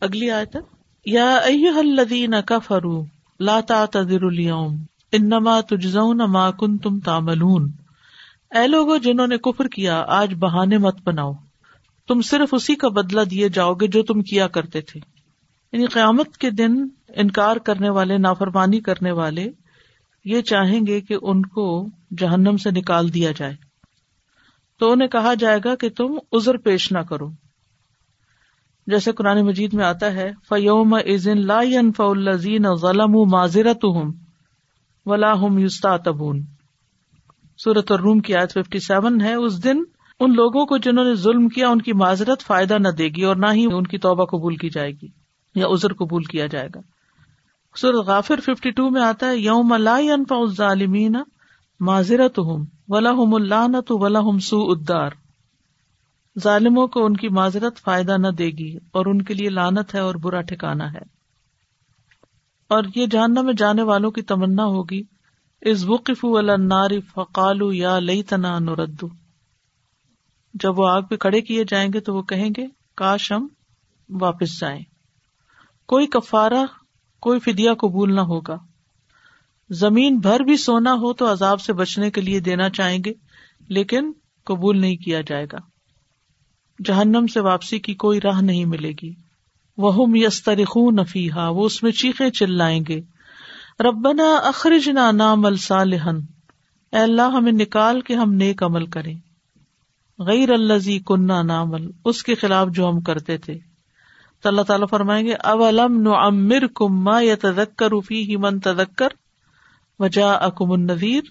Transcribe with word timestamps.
اگلی 0.00 0.30
آیت 0.30 0.56
یا 1.06 1.34
ایوہ 1.34 1.78
الذین 1.78 2.34
کفروا 2.46 3.04
لا 3.40 3.60
تعتذروا 3.60 4.30
اليوم 4.30 4.76
انما 5.12 5.60
تجزون 5.60 6.18
ما 6.18 6.50
کنتم 6.50 7.00
تعملون۔ 7.00 7.72
اے 8.50 8.66
لوگو 8.66 8.96
جنہوں 8.96 9.26
نے 9.26 9.38
کفر 9.38 9.68
کیا، 9.68 10.04
آج 10.08 10.34
بہانے 10.34 10.78
مت 10.78 10.96
بناؤ۔ 11.04 11.32
تم 12.08 12.22
صرف 12.22 12.48
اسی 12.52 12.74
کا 12.74 12.88
بدلہ 12.88 13.20
دیے 13.20 13.48
جاؤ 13.48 13.74
گے 13.74 13.86
جو 13.86 14.02
تم 14.02 14.22
کیا 14.22 14.48
کرتے 14.48 14.80
تھے۔ 14.80 15.00
یعنی 15.72 15.86
قیامت 15.86 16.36
کے 16.36 16.50
دن 16.50 16.88
انکار 17.08 17.56
کرنے 17.56 17.90
والے، 17.90 18.18
نافرمانی 18.18 18.80
کرنے 18.80 19.12
والے 19.12 19.50
یہ 20.24 20.40
چاہیں 20.40 20.86
گے 20.86 21.00
کہ 21.00 21.16
ان 21.22 21.46
کو 21.46 21.88
جہنم 22.18 22.56
سے 22.56 22.70
نکال 22.70 23.14
دیا 23.14 23.30
جائے۔ 23.36 23.56
تو 24.78 24.92
انہیں 24.92 25.08
کہا 25.08 25.34
جائے 25.34 25.60
گا 25.64 25.74
کہ 25.74 25.88
تم 25.88 26.18
ازر 26.32 26.56
پیش 26.56 26.92
نہ 26.92 26.98
کرو۔ 26.98 27.30
جیسے 28.90 29.12
قرآن 29.12 29.40
مجید 29.46 29.74
میں 29.74 29.84
آتا 29.84 30.12
ہے 30.12 30.30
فیوم 30.48 30.94
ازن 30.94 31.46
لا 31.46 31.60
فلزین 31.96 32.66
ظلم 32.80 33.12
معذرت 33.30 33.84
ولا 35.06 35.32
ہم 35.32 35.58
یوستا 35.58 35.96
تبون 35.96 36.44
الروم 37.66 38.20
کی 38.20 38.34
آیت 38.34 38.52
ففٹی 38.52 38.78
سیون 38.78 39.20
ہے۔ 39.20 39.34
اس 39.34 39.64
دن 39.64 39.82
ان 40.20 40.34
لوگوں 40.34 40.66
کو 40.66 40.76
جنہوں 40.78 41.04
نے 41.04 41.14
ظلم 41.14 41.48
کیا، 41.48 41.68
ان 41.68 41.80
کی 41.82 41.92
معذرت 41.92 42.42
فائدہ 42.42 42.78
نہ 42.78 42.88
دے 42.88 43.08
گی 43.08 43.22
اور 43.22 43.36
نہ 43.36 43.46
ہی 43.52 43.66
ان 43.72 43.86
کی 43.86 43.98
توبہ 43.98 44.24
قبول 44.24 44.56
کی 44.56 44.68
جائے 44.70 44.90
گی 44.92 45.08
یا 45.54 45.66
ازر 45.66 45.92
قبول 45.92 46.24
کیا 46.24 46.46
جائے 46.46 46.68
گا۔ 46.74 46.80
سورت 47.76 48.06
غافر 48.06 48.40
ففٹی 48.40 48.70
ٹو 48.70 48.90
میں 48.90 49.02
آتا 49.02 49.28
ہے 49.28 49.36
یوم 49.36 49.72
اللہ 49.72 50.46
ظالمین 50.56 51.16
معذرت 51.80 52.38
ہوں 52.38 52.64
ولا 52.88 53.10
ہم 53.10 53.34
اللہ 53.34 53.66
نہ 53.68 53.80
تو 53.80 53.98
ولا 53.98 54.20
ہم 54.20 54.38
سو 54.38 54.58
ادار 54.70 55.10
ظالموں 56.38 56.86
کو 56.86 57.04
ان 57.04 57.16
کی 57.16 57.28
معذرت 57.28 57.78
فائدہ 57.78 58.16
نہ 58.16 58.28
دے 58.28 58.50
گی 58.50 58.76
اور 58.76 59.06
ان 59.06 59.22
کے 59.22 59.34
لیے 59.34 59.48
لانت 59.48 59.94
ہے 59.94 60.00
اور 60.00 60.14
برا 60.14 60.40
ٹھکانا 60.40 60.92
ہے۔ 60.92 61.20
اور 62.68 62.84
یہ 62.94 63.06
جاننا 63.06 63.40
میں 63.40 63.54
جانے 63.54 63.82
والوں 63.82 64.10
کی 64.10 64.22
تمنا 64.22 64.64
ہوگی۔ 64.64 65.02
اس 65.60 65.84
وقف 65.84 66.24
النار 66.24 66.90
فقالو 67.14 67.72
یا 67.72 67.98
لئی 67.98 68.22
تنا 68.22 68.58
نردو 68.58 69.08
جب 70.54 70.78
وہ 70.78 70.88
آگ 70.88 71.02
پہ 71.02 71.16
کھڑے 71.16 71.40
کیے 71.40 71.64
جائیں 71.68 71.90
گے 71.94 72.00
تو 72.00 72.14
وہ 72.14 72.22
کہیں 72.22 72.50
گے، 72.56 72.66
کاش 72.96 73.32
ہم 73.32 73.48
واپس 74.20 74.60
جائیں۔ 74.60 74.80
کوئی 75.86 76.06
کفارہ، 76.06 76.66
کوئی 77.20 77.40
فدیا 77.40 77.74
قبول 77.74 78.14
نہ 78.14 78.20
ہوگا۔ 78.20 78.56
زمین 79.70 80.18
بھر 80.18 80.40
بھی 80.40 80.56
سونا 80.56 80.92
ہو 80.92 81.12
تو 81.12 81.32
عذاب 81.32 81.60
سے 81.60 81.72
بچنے 81.72 82.10
کے 82.10 82.20
لیے 82.20 82.40
دینا 82.40 82.70
چاہیں 82.70 82.98
گے، 83.04 83.12
لیکن 83.68 84.12
قبول 84.44 84.80
نہیں 84.80 84.96
کیا 84.96 85.20
جائے 85.20 85.46
گا۔ 85.52 85.58
جہنم 86.84 87.26
سے 87.26 87.40
واپسی 87.40 87.78
کی 87.78 87.94
کوئی 87.94 88.20
راہ 88.20 88.40
نہیں 88.40 88.64
ملے 88.64 88.92
گی۔ 89.02 89.14
وہ 89.78 90.18
یسترخ 90.18 90.76
نفیحا 90.76 91.48
وہ 91.48 91.64
اس 91.64 91.82
میں 91.82 91.92
چیخے 91.92 92.30
چلائیں 92.30 92.84
گے۔ 92.88 93.00
ربنا 93.80 94.36
اخرج 94.36 94.88
نہ 94.88 95.12
نام 95.12 95.46
اے 95.46 96.98
اللہ، 96.98 97.22
ہمیں 97.22 97.52
نکال 97.52 98.00
کے 98.00 98.14
ہم 98.14 98.32
نیک 98.32 98.62
عمل 98.62 98.86
کریں۔ 98.86 99.14
غیر 100.18 100.52
الزی 100.52 100.98
کنہ 101.06 101.42
نامل 101.42 101.90
اس 102.04 102.22
کے 102.22 102.34
خلاف 102.34 102.68
جو 102.68 102.88
ہم 102.88 103.00
کرتے 103.00 103.38
تھے۔ 103.38 103.58
تو 104.42 104.48
اللہ 104.48 104.62
تعالیٰ 104.62 104.86
فرمائیں 104.90 105.26
گے 105.26 105.34
اولم 105.34 106.00
نو 106.00 106.14
امر 106.14 106.66
کم 106.74 107.04
ما 107.04 107.20
یا 107.20 107.34
تدکر 107.40 107.92
افی 107.92 108.22
ہی 108.22 108.36
من 108.36 108.60
تدکر 108.60 109.08
وجا 109.98 110.32
اکم 110.32 110.70
النذیر 110.70 111.22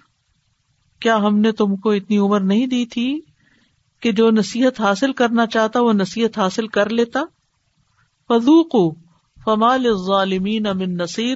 کیا 0.99 1.17
ہم 1.17 1.39
نے 1.39 1.51
تم 1.51 1.75
کو 1.75 1.91
اتنی 1.91 2.17
عمر 2.17 2.39
نہیں 2.39 2.67
دی 2.67 2.85
تھی؟ 2.85 3.21
کہ 3.99 4.11
جو 4.11 4.31
نصیحت 4.31 4.81
حاصل 4.81 5.13
کرنا 5.13 5.47
چاہتا 5.47 5.81
وہ 5.81 5.93
نصیحت 5.93 6.39
حاصل 6.39 6.67
کر 6.67 6.89
لیتا۔ 6.89 7.19
فضوق 8.27 8.97
فمال 9.45 9.85
ظالمین 10.07 10.67
امن 10.67 10.97
نصیر۔ 10.97 11.35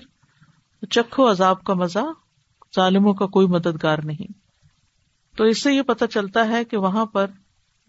چکھو 0.90 1.32
عذاب 1.32 1.64
کا 1.64 1.74
مزہ، 1.74 2.00
ظالموں 2.76 3.14
کا 3.14 3.26
کوئی 3.26 3.48
مددگار 3.48 3.98
نہیں۔ 4.04 4.32
تو 5.38 5.44
اس 5.44 5.64
سے 5.64 5.74
یہ 5.74 5.82
پتہ 5.82 6.06
چلتا 6.06 6.48
ہے 6.48 6.66
کہ 6.66 6.78
وہاں 6.78 7.06
پر 7.06 7.28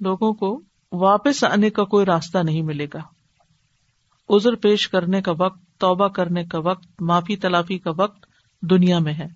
لوگوں 0.00 0.32
کو 0.32 0.62
واپس 0.93 1.44
آنے 1.44 1.71
کا 1.71 1.84
کوئی 1.84 2.06
راستہ 2.06 2.38
نہیں 2.38 2.62
ملے 2.62 2.87
گا۔ 2.94 3.00
ازر 4.28 4.54
پیش 4.54 4.88
کرنے 4.88 5.22
کا 5.22 5.32
وقت، 5.38 5.59
توبہ 5.78 6.09
کرنے 6.09 6.44
کا 6.44 6.59
وقت، 6.59 7.03
معافی 7.03 7.37
تلافی 7.37 7.78
کا 7.78 7.91
وقت 7.97 8.27
دنیا 8.62 8.98
میں 8.98 9.15
ہے۔ 9.15 9.27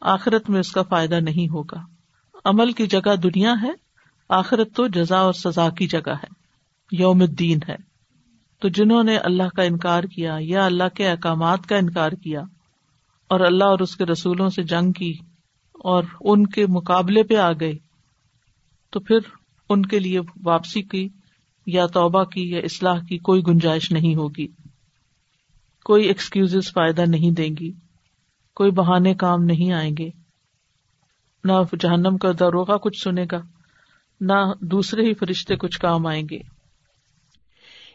آخرت 0.00 0.50
میں 0.50 0.60
اس 0.60 0.72
کا 0.72 0.82
فائدہ 0.82 1.14
نہیں 1.14 1.48
ہوگا۔ 1.48 1.84
عمل 2.44 2.72
کی 2.72 2.86
جگہ 2.86 3.16
دنیا 3.16 3.54
ہے۔ 3.62 3.85
آخرت 4.28 4.76
تو 4.76 4.86
جزا 4.86 5.18
اور 5.18 5.32
سزا 5.32 5.70
کی 5.70 5.86
جگہ 5.86 6.10
ہے۔ 6.10 6.26
یوم 6.92 7.20
الدین 7.20 7.58
ہے۔ 7.68 7.76
تو 8.60 8.68
جنہوں 8.68 9.02
نے 9.02 9.16
اللہ 9.16 9.48
کا 9.56 9.62
انکار 9.62 10.04
کیا 10.04 10.36
یا 10.40 10.66
اللہ 10.66 10.88
کے 10.94 11.08
احکامات 11.08 11.66
کا 11.66 11.76
انکار 11.76 12.12
کیا 12.12 12.40
اور 13.28 13.40
اللہ 13.40 13.64
اور 13.64 13.78
اس 13.78 13.96
کے 13.96 14.04
رسولوں 14.04 14.48
سے 14.48 14.62
جنگ 14.62 14.92
کی 14.92 15.12
اور 15.72 16.04
ان 16.20 16.46
کے 16.46 16.66
مقابلے 16.66 17.22
پہ 17.22 17.36
آ 17.36 17.52
گئے، 17.52 17.72
تو 18.90 19.00
پھر 19.00 19.18
ان 19.70 19.86
کے 19.86 19.98
لیے 19.98 20.20
واپسی 20.44 20.82
کی 20.82 21.08
یا 21.66 21.86
توبہ 21.86 22.24
کی 22.24 22.50
یا 22.50 22.58
اصلاح 22.58 23.00
کی 23.08 23.18
کوئی 23.18 23.42
گنجائش 23.46 23.92
نہیں 23.92 24.14
ہوگی۔ 24.14 24.46
کوئی 25.84 26.04
ایکسکیوز 26.04 26.56
فائدہ 26.74 27.04
نہیں 27.06 27.30
دیں 27.30 27.56
گی۔ 27.60 27.72
کوئی 28.54 28.70
بہانے 28.70 29.14
کام 29.14 29.44
نہیں 29.44 29.72
آئیں 29.72 29.94
گے۔ 29.98 30.08
نہ 31.44 31.52
جہنم 31.80 32.16
کا 32.16 32.32
دروگا 32.40 32.76
کچھ 32.76 33.02
سنے 33.02 33.24
گا۔ 33.32 33.55
نہ 34.20 34.52
دوسرے 34.60 35.02
ہی 35.02 35.14
فرشتے 35.14 35.56
کچھ 35.56 35.78
کام 35.78 36.06
آئیں 36.06 36.22
گے۔ 36.30 36.38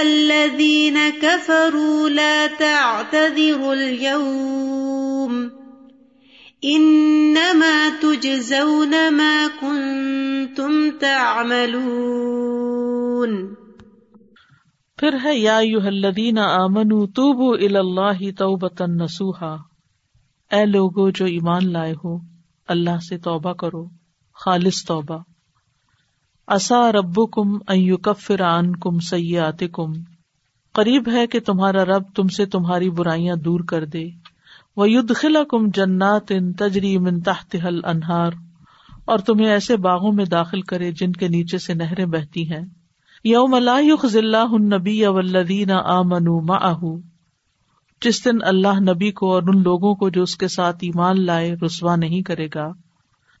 الذین 0.00 0.98
کفروا 1.22 2.08
لا 2.08 2.46
تعتذروا 2.58 3.70
اليوم 3.70 5.48
انما 6.62 7.88
تجزون 8.00 8.94
ما 9.10 9.46
کنتم 9.60 10.90
تعملون۔ 11.00 13.54
پھر 14.96 15.16
ہے 15.24 15.34
یا 15.34 15.58
الذین 15.58 16.38
آمنوا 16.38 17.06
توبوا 17.06 17.56
الی 17.60 17.76
اللہ 17.76 18.38
توبتا 18.38 18.86
نصوحا۔ 18.86 19.56
اے 20.50 20.66
لوگو 20.66 21.10
جو 21.10 21.24
ایمان 21.24 21.72
لائے 21.72 21.94
ہو 22.04 22.18
اللہ 22.68 22.98
سے 23.08 23.18
توبہ 23.18 23.52
کرو۔ 23.52 24.01
خالص 24.44 24.84
توبہ۔ 24.84 25.18
اصا 26.46 26.92
ربکم 26.92 27.54
ان 27.54 27.78
یکفر 27.78 28.42
عنکم 28.42 28.98
سیئاتکم۔ 28.98 29.92
قریب 30.72 31.08
ہے 31.12 31.26
کہ 31.26 31.40
تمہارا 31.40 31.84
رب 31.84 32.02
تم 32.16 32.28
سے 32.28 32.46
تمہاری 32.46 32.90
برائیاں 32.90 33.36
دور 33.36 33.60
کر 33.60 33.84
دے۔ 33.84 34.10
وَيُدْخِلَكُمْ 34.76 35.72
جَنَّاتٍ 35.74 36.54
تَجْرِي 36.58 36.96
مِن 36.96 37.20
تَحْتِهَا 37.20 37.68
الْأَنْهَارُ 37.68 38.34
اور 39.04 39.18
تمہیں 39.18 39.48
ایسے 39.48 39.76
باغوں 39.76 40.12
میں 40.12 40.24
داخل 40.24 40.62
کرے 40.62 40.92
جن 40.92 41.12
کے 41.12 41.28
نیچے 41.28 41.58
سے 41.58 41.74
نہریں 41.74 42.06
بہتی 42.06 42.52
ہیں۔ 42.52 42.66
یوم 43.24 43.56
لا 43.56 43.78
يخزي 43.80 44.18
الله 44.18 44.54
النبي 44.54 45.04
والذین 45.04 45.70
آمنوا 45.70 46.40
معه۔ 46.40 46.96
جس 48.02 48.24
دن 48.24 48.44
اللہ 48.44 48.80
نبی 48.80 49.12
کو 49.12 49.32
اور 49.32 49.42
ان 49.42 49.62
لوگوں 49.62 49.94
کو 49.94 50.08
جو 50.08 50.22
اس 50.22 50.36
کے 50.36 50.48
ساتھ 50.48 50.76
ایمان 50.80 51.26
لائے 51.26 51.54
رسوا 51.66 51.96
نہیں 51.96 52.22
کرے 52.22 52.48
گا۔ 52.54 52.72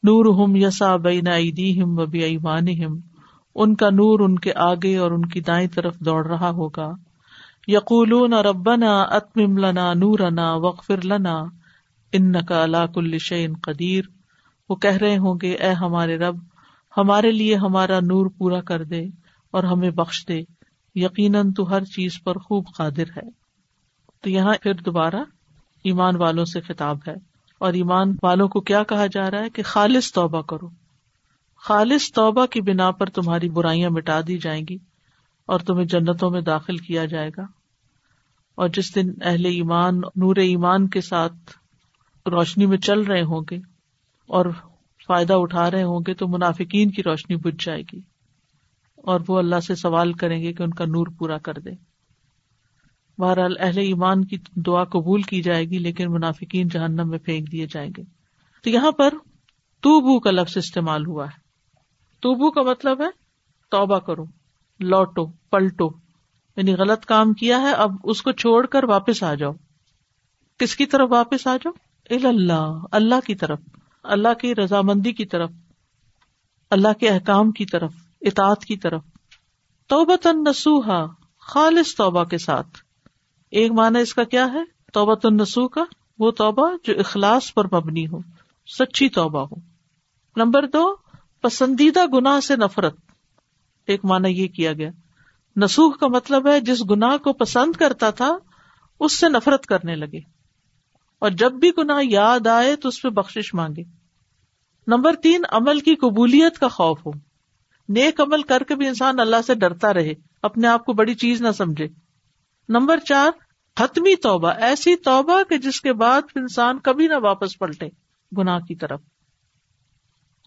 نور 0.04 0.24
ہم 0.24 0.56
یسا 0.56 0.96
بین 0.96 1.28
ایدیہم 1.28 1.98
و 1.98 2.06
بی 2.06 2.36
ان 3.54 3.74
کا 3.74 3.90
نور 3.90 4.20
ان 4.20 4.38
کے 4.38 4.52
آگے 4.56 4.96
اور 4.96 5.10
ان 5.10 5.26
کی 5.26 5.40
دائیں 5.40 5.68
طرف 5.68 5.98
دوڑ 5.98 6.26
رہا 6.26 6.50
ہوگا۔ 6.50 6.92
یقولون 7.66 8.32
ربنا 8.32 9.02
اتمم 9.02 9.58
لنا 9.58 9.94
نورنا 9.94 10.54
وغفر 10.54 11.04
لنا، 11.04 11.42
انکا 12.12 12.64
علا 12.64 12.86
کل 12.86 13.18
شیء 13.18 13.48
قدیر۔ 13.62 14.04
وہ 14.68 14.76
کہہ 14.76 14.96
رہے 14.96 15.18
ہوں 15.18 15.34
گے، 15.42 15.52
اے 15.52 15.70
ہمارے 15.70 16.16
رب، 16.18 16.36
ہمارے 16.96 17.30
لیے 17.30 17.54
ہمارا 17.54 18.00
نور 18.00 18.26
پورا 18.38 18.60
کر 18.60 18.84
دے 18.84 19.04
اور 19.50 19.64
ہمیں 19.64 19.90
بخش 19.90 20.24
دے۔ 20.28 20.42
یقیناً 20.94 21.52
تو 21.52 21.70
ہر 21.70 21.84
چیز 21.84 22.22
پر 22.24 22.38
خوب 22.38 22.64
قادر 22.76 23.10
ہے۔ 23.16 23.30
تو 24.22 24.30
یہاں 24.30 24.54
پھر 24.62 24.74
دوبارہ 24.74 25.16
ایمان 25.84 26.16
والوں 26.16 26.44
سے 26.44 26.60
خطاب 26.60 26.98
ہے۔ 27.08 27.31
اور 27.62 27.72
ایمان 27.72 28.16
والوں 28.22 28.48
کو 28.48 28.60
کیا 28.60 28.82
کہا 28.82 29.06
جا 29.06 29.30
رہا 29.30 29.40
ہے 29.40 29.50
کہ 29.50 29.62
خالص 29.62 30.12
توبہ 30.12 30.42
کرو۔ 30.42 30.68
خالص 31.56 32.12
توبہ 32.12 32.46
کی 32.46 32.60
بنا 32.60 32.90
پر 32.90 33.06
تمہاری 33.06 33.48
برائیاں 33.48 33.90
مٹا 33.90 34.20
دی 34.26 34.38
جائیں 34.38 34.64
گی 34.70 34.76
اور 35.46 35.60
تمہیں 35.60 35.84
جنتوں 35.84 36.30
میں 36.30 36.40
داخل 36.40 36.76
کیا 36.76 37.04
جائے 37.04 37.30
گا۔ 37.36 37.42
اور 38.54 38.68
جس 38.68 38.94
دن 38.94 39.10
اہل 39.22 39.44
ایمان، 39.44 39.96
نور 39.96 40.36
ایمان 40.36 40.88
کے 40.88 41.00
ساتھ 41.00 41.34
روشنی 42.28 42.66
میں 42.66 42.78
چل 42.78 43.00
رہے 43.00 43.22
ہوں 43.22 43.40
گے 43.50 43.56
اور 44.28 44.46
فائدہ 45.06 45.34
اٹھا 45.34 45.70
رہے 45.70 45.82
ہوں 45.82 46.00
گے 46.06 46.14
تو 46.14 46.28
منافقین 46.28 46.90
کی 46.90 47.02
روشنی 47.02 47.36
بجھ 47.36 47.66
جائے 47.66 47.82
گی 47.92 48.00
اور 48.96 49.20
وہ 49.28 49.38
اللہ 49.38 49.60
سے 49.60 49.74
سوال 49.74 50.12
کریں 50.12 50.42
گے 50.42 50.52
کہ 50.52 50.62
ان 50.62 50.70
کا 50.70 50.84
نور 50.84 51.06
پورا 51.18 51.38
کر 51.38 51.54
دے 51.54 51.70
بہرحال 53.22 53.54
اہل 53.60 53.78
ایمان 53.78 54.24
کی 54.24 54.36
دعا 54.56 54.84
قبول 54.84 55.22
کی 55.22 55.42
جائے 55.42 55.64
گی، 55.64 55.78
لیکن 55.78 56.12
منافقین 56.12 56.68
جہنم 56.68 57.08
میں 57.08 57.18
پھینک 57.18 57.52
دیے 57.52 57.66
جائیں 57.66 57.90
گے۔ 57.96 58.02
تو 58.62 58.70
یہاں 58.70 58.92
پر 58.92 59.10
تو 59.80 60.00
بو 60.00 60.20
کا 60.20 60.30
لفظ 60.30 60.56
استعمال 60.56 61.06
ہوا 61.06 61.24
ہے۔ 61.24 61.40
تو 62.20 62.34
بو 62.34 62.50
کا 62.50 62.62
مطلب 62.62 63.00
ہے 63.00 63.06
توبہ 63.70 63.98
کرو، 63.98 64.24
لوٹو، 64.80 65.26
پلٹو۔ 65.26 65.90
یعنی 66.56 66.74
غلط 66.74 67.04
کام 67.04 67.32
کیا 67.32 67.60
ہے، 67.60 67.72
اب 67.72 67.90
اس 68.04 68.22
کو 68.22 68.32
چھوڑ 68.32 68.66
کر 68.66 68.84
واپس 68.84 69.22
آ 69.22 69.34
جاؤ۔ 69.34 69.52
کس 70.58 70.76
کی 70.76 70.86
طرف 70.86 71.08
واپس 71.10 71.46
آ 71.46 71.56
جاؤ؟ 71.56 71.72
اللہ 72.28 72.78
اللہ 72.92 73.20
کی 73.26 73.34
طرف۔ 73.34 73.60
اللہ 74.02 74.34
کی 74.34 74.54
رضامندی 74.54 75.12
کی 75.12 75.26
طرف۔ 75.26 75.50
اللہ 76.70 76.92
کے 77.00 77.08
احکام 77.08 77.50
کی 77.52 77.66
طرف، 77.66 77.92
اطاعت 78.20 78.64
کی 78.64 78.76
طرف۔ 78.76 79.02
توبت 79.86 80.26
نسوہا 80.26 81.06
خالص 81.38 81.94
توبہ 81.94 82.24
کے 82.24 82.38
ساتھ۔ 82.38 82.91
ایک 83.52 83.72
معنی 83.72 84.00
اس 84.00 84.14
کا 84.14 84.24
کیا 84.24 84.52
ہے؟ 84.52 84.58
توبت 84.92 85.26
النسو 85.26 85.68
کا، 85.68 85.84
وہ 86.18 86.30
توبہ 86.30 86.70
جو 86.84 86.98
اخلاص 86.98 87.54
پر 87.54 87.64
مبنی 87.64 88.06
ہو، 88.06 88.18
سچی 88.66 89.08
توبہ 89.08 89.40
ہو۔ 89.40 89.54
نمبر 90.36 90.66
دو، 90.66 90.96
پسندیدہ 91.40 92.06
گناہ 92.06 92.40
سے 92.40 92.56
نفرت۔ 92.56 92.96
ایک 93.86 94.04
معنی 94.04 94.28
یہ 94.30 94.48
کیا 94.48 94.72
گیا۔ 94.72 94.90
نسوخ 95.56 95.98
کا 95.98 96.06
مطلب 96.08 96.46
ہے 96.46 96.60
جس 96.60 96.90
گناہ 96.90 97.16
کو 97.16 97.32
پسند 97.32 97.72
کرتا 97.72 98.10
تھا، 98.10 98.36
اس 99.00 99.20
سے 99.20 99.28
نفرت 99.28 99.66
کرنے 99.66 99.94
لگے۔ 99.94 100.18
اور 101.18 101.30
جب 101.30 101.52
بھی 101.52 101.70
گناہ 101.78 101.98
یاد 102.02 102.46
آئے 102.46 102.76
تو 102.76 102.88
اس 102.88 103.02
پہ 103.02 103.08
بخش 103.08 103.54
مانگے۔ 103.54 103.82
نمبر 104.86 105.14
تین، 105.14 105.42
عمل 105.50 105.80
کی 105.80 105.94
قبولیت 105.94 106.58
کا 106.58 106.68
خوف 106.68 107.06
ہو۔ 107.06 107.10
نیک 107.88 108.20
عمل 108.20 108.42
کر 108.42 108.62
کے 108.62 108.74
بھی 108.74 108.88
انسان 108.88 109.20
اللہ 109.20 109.42
سے 109.46 109.54
ڈرتا 109.54 109.94
رہے، 109.94 110.12
اپنے 110.42 110.68
آپ 110.68 110.84
کو 110.84 110.92
بڑی 110.92 111.14
چیز 111.14 111.42
نہ 111.42 111.50
سمجھے۔ 111.50 111.88
نمبر 112.68 112.98
چار 112.98 113.30
حتمی 113.80 114.16
توبہ، 114.16 114.48
ایسی 114.48 114.96
توبہ 114.96 115.42
کہ 115.48 115.56
جس 115.56 115.80
کے 115.80 115.92
بعد 115.92 116.22
انسان 116.34 116.78
کبھی 116.78 117.06
نہ 117.06 117.14
واپس 117.22 117.58
پلٹے 117.58 117.86
گناہ 118.38 118.58
کی 118.58 118.74
طرف۔ 118.74 119.00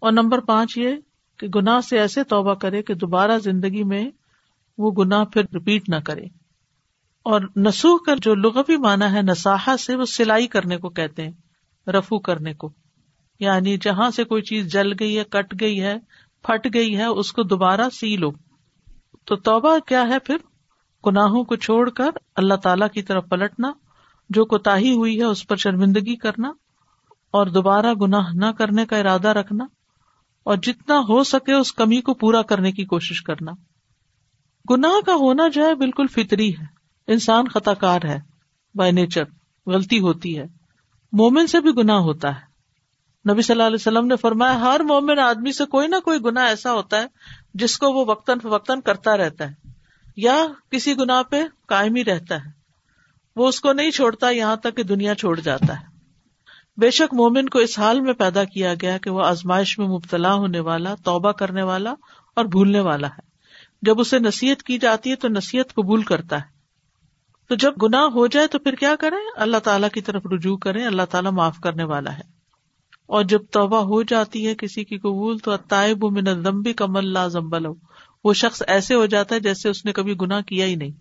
اور 0.01 0.11
نمبر 0.11 0.39
پانچ 0.39 0.77
یہ 0.77 0.95
کہ 1.39 1.47
گناہ 1.47 1.79
سے 1.79 1.99
ایسے 1.99 2.23
توبہ 2.23 2.53
کرے 2.53 2.81
کہ 2.81 2.93
دوبارہ 2.93 3.37
زندگی 3.37 3.83
میں 3.83 4.09
وہ 4.77 4.91
گناہ 4.91 5.23
پھر 5.23 5.41
ریپیٹ 5.53 5.89
نہ 5.89 5.95
کرے۔ 5.95 6.25
اور 7.23 7.41
نسوخ 7.55 8.05
کا 8.05 8.13
جو 8.21 8.35
لغوی 8.35 8.77
مانا 8.77 9.11
ہے 9.11 9.21
نساحا 9.21 9.77
سے 9.77 9.95
وہ 9.95 10.05
سلائی 10.05 10.47
کرنے 10.47 10.77
کو 10.77 10.89
کہتے 10.89 11.23
ہیں، 11.23 11.31
رفو 11.89 12.19
کرنے 12.19 12.53
کو۔ 12.53 12.73
یعنی 13.39 13.77
جہاں 13.77 14.09
سے 14.09 14.23
کوئی 14.23 14.41
چیز 14.41 14.71
جل 14.71 14.91
گئی 14.99 15.19
ہے، 15.19 15.23
کٹ 15.23 15.55
گئی 15.59 15.81
ہے، 15.81 15.95
پھٹ 16.43 16.73
گئی 16.73 16.97
ہے، 16.97 17.05
اس 17.05 17.31
کو 17.31 17.43
دوبارہ 17.43 17.89
سی 17.89 18.17
لو 18.17 18.31
تو 19.25 19.35
توبہ 19.35 19.79
کیا 19.79 20.07
ہے 20.07 20.19
پھر؟ 20.19 20.37
گناہوں 21.05 21.43
کو 21.43 21.55
چھوڑ 21.55 21.89
کر 21.89 22.09
اللہ 22.35 22.53
تعالی 22.53 22.85
کی 22.93 23.01
طرف 23.01 23.23
پلٹنا، 23.29 23.71
جو 24.29 24.45
کوتا 24.45 24.77
ہوئی 24.77 25.19
ہے 25.19 25.23
اس 25.23 25.47
پر 25.47 25.55
شرمندگی 25.55 26.15
کرنا 26.15 26.49
اور 27.31 27.47
دوبارہ 27.47 27.93
گناہ 28.01 28.29
نہ 28.33 28.45
کرنے 28.45 28.85
کا 28.85 28.97
ارادہ 28.97 29.27
رکھنا 29.27 29.65
اور 30.43 30.57
جتنا 30.57 30.99
ہو 30.99 31.23
سکے 31.23 31.53
اس 31.53 31.73
کمی 31.73 32.01
کو 32.01 32.13
پورا 32.13 32.41
کرنے 32.41 32.71
کی 32.71 32.85
کوشش 32.85 33.21
کرنا۔ 33.21 33.51
گناہ 34.69 35.01
کا 35.05 35.15
ہونا 35.15 35.47
جو 35.47 35.65
ہے 35.65 35.75
بالکل 35.75 36.07
فطری 36.07 36.51
ہے، 36.51 36.65
انسان 37.07 37.47
خطا 37.47 37.73
کار 37.73 37.99
ہے 38.03 38.19
بائی 38.75 38.91
نیچر 38.91 39.23
غلطی 39.67 39.99
ہوتی 39.99 40.37
ہے۔ 40.37 40.45
مومن 41.11 41.47
سے 41.47 41.59
بھی 41.59 41.69
گناہ 41.77 41.97
ہوتا 41.97 42.35
ہے۔ 42.35 42.55
نبی 43.31 43.41
صلی 43.41 43.53
اللہ 43.53 43.63
علیہ 43.63 43.77
وسلم 43.79 44.07
نے 44.07 44.15
فرمایا، 44.15 44.61
ہر 44.61 44.79
مومن 44.79 45.19
آدمی 45.19 45.51
سے 45.51 45.65
کوئی 45.65 45.87
نہ 45.87 45.95
کوئی 45.99 46.19
گنا 46.25 46.43
ایسا 46.43 46.73
ہوتا 46.73 46.97
ہے 46.97 47.05
جس 47.53 47.77
کو 47.77 47.91
وہ 47.91 48.05
وقتاً 48.07 48.39
فوقتاً 48.39 48.81
کرتا 48.81 49.17
رہتا 49.17 49.51
ہے۔ 49.51 49.64
یا 50.15 50.45
کسی 50.71 50.97
گنا 50.97 51.23
پہ 51.23 51.43
کائم 51.67 51.95
ہی 51.95 52.05
رہتا 52.05 52.35
ہے۔ 52.35 52.49
وہ 53.35 53.47
اس 53.47 53.61
کو 53.61 53.73
نہیں 53.73 53.91
چھوڑتا، 53.91 54.29
یہاں 54.29 54.55
تک 54.55 54.77
کہ 54.77 54.83
دنیا 54.83 55.15
چھوڑ 55.15 55.39
جاتا 55.39 55.79
ہے۔ 55.79 55.85
بے 56.77 56.91
شک 56.91 57.13
مومن 57.13 57.49
کو 57.49 57.59
اس 57.59 57.79
حال 57.79 58.01
میں 58.01 58.13
پیدا 58.13 58.43
کیا 58.43 58.73
گیا 58.81 58.97
کہ 58.97 59.09
وہ 59.09 59.21
آزمائش 59.21 59.79
میں 59.79 59.87
مبتلا 59.87 60.33
ہونے 60.33 60.59
والا، 60.59 60.95
توبہ 60.95 61.31
کرنے 61.31 61.63
والا 61.63 61.93
اور 62.35 62.45
بھولنے 62.45 62.79
والا 62.79 63.07
ہے۔ 63.07 63.21
جب 63.81 63.99
اسے 63.99 64.19
نصیحت 64.19 64.63
کی 64.63 64.77
جاتی 64.77 65.11
ہے 65.11 65.15
تو 65.15 65.27
نصیحت 65.27 65.73
قبول 65.73 66.01
کرتا 66.01 66.35
ہے۔ 66.35 66.55
تو 67.49 67.55
جب 67.55 67.73
گناہ 67.83 68.01
ہو 68.01 68.27
جائے 68.27 68.47
تو 68.47 68.59
پھر 68.59 68.75
کیا 68.75 68.95
کریں؟ 68.99 69.17
اللہ 69.35 69.57
تعالیٰ 69.57 69.89
کی 69.89 70.01
طرف 70.01 70.25
رجوع 70.25 70.57
کریں، 70.57 70.85
اللہ 70.85 71.01
تعالیٰ 71.09 71.31
معاف 71.31 71.57
کرنے 71.59 71.83
والا 71.83 72.17
ہے۔ 72.17 72.35
اور 73.05 73.23
جب 73.23 73.41
توبہ 73.51 73.77
ہو 73.77 74.03
جاتی 74.03 74.47
ہے 74.47 74.55
کسی 74.55 74.83
کی 74.83 74.97
قبول 74.97 75.37
تو 75.37 75.51
و 76.01 76.09
من 76.11 76.27
الدمبی 76.27 76.73
کم 76.73 76.97
اللہ 76.97 77.27
زمبل 77.27 77.65
وہ 78.25 78.33
شخص 78.33 78.63
ایسے 78.67 78.95
ہو 78.95 79.05
جاتا 79.05 79.35
ہے 79.35 79.39
جیسے 79.39 79.69
اس 79.69 79.85
نے 79.85 79.91
کبھی 79.91 80.15
گناہ 80.21 80.41
کیا 80.41 80.65
ہی 80.65 80.75
نہیں۔ 80.75 80.91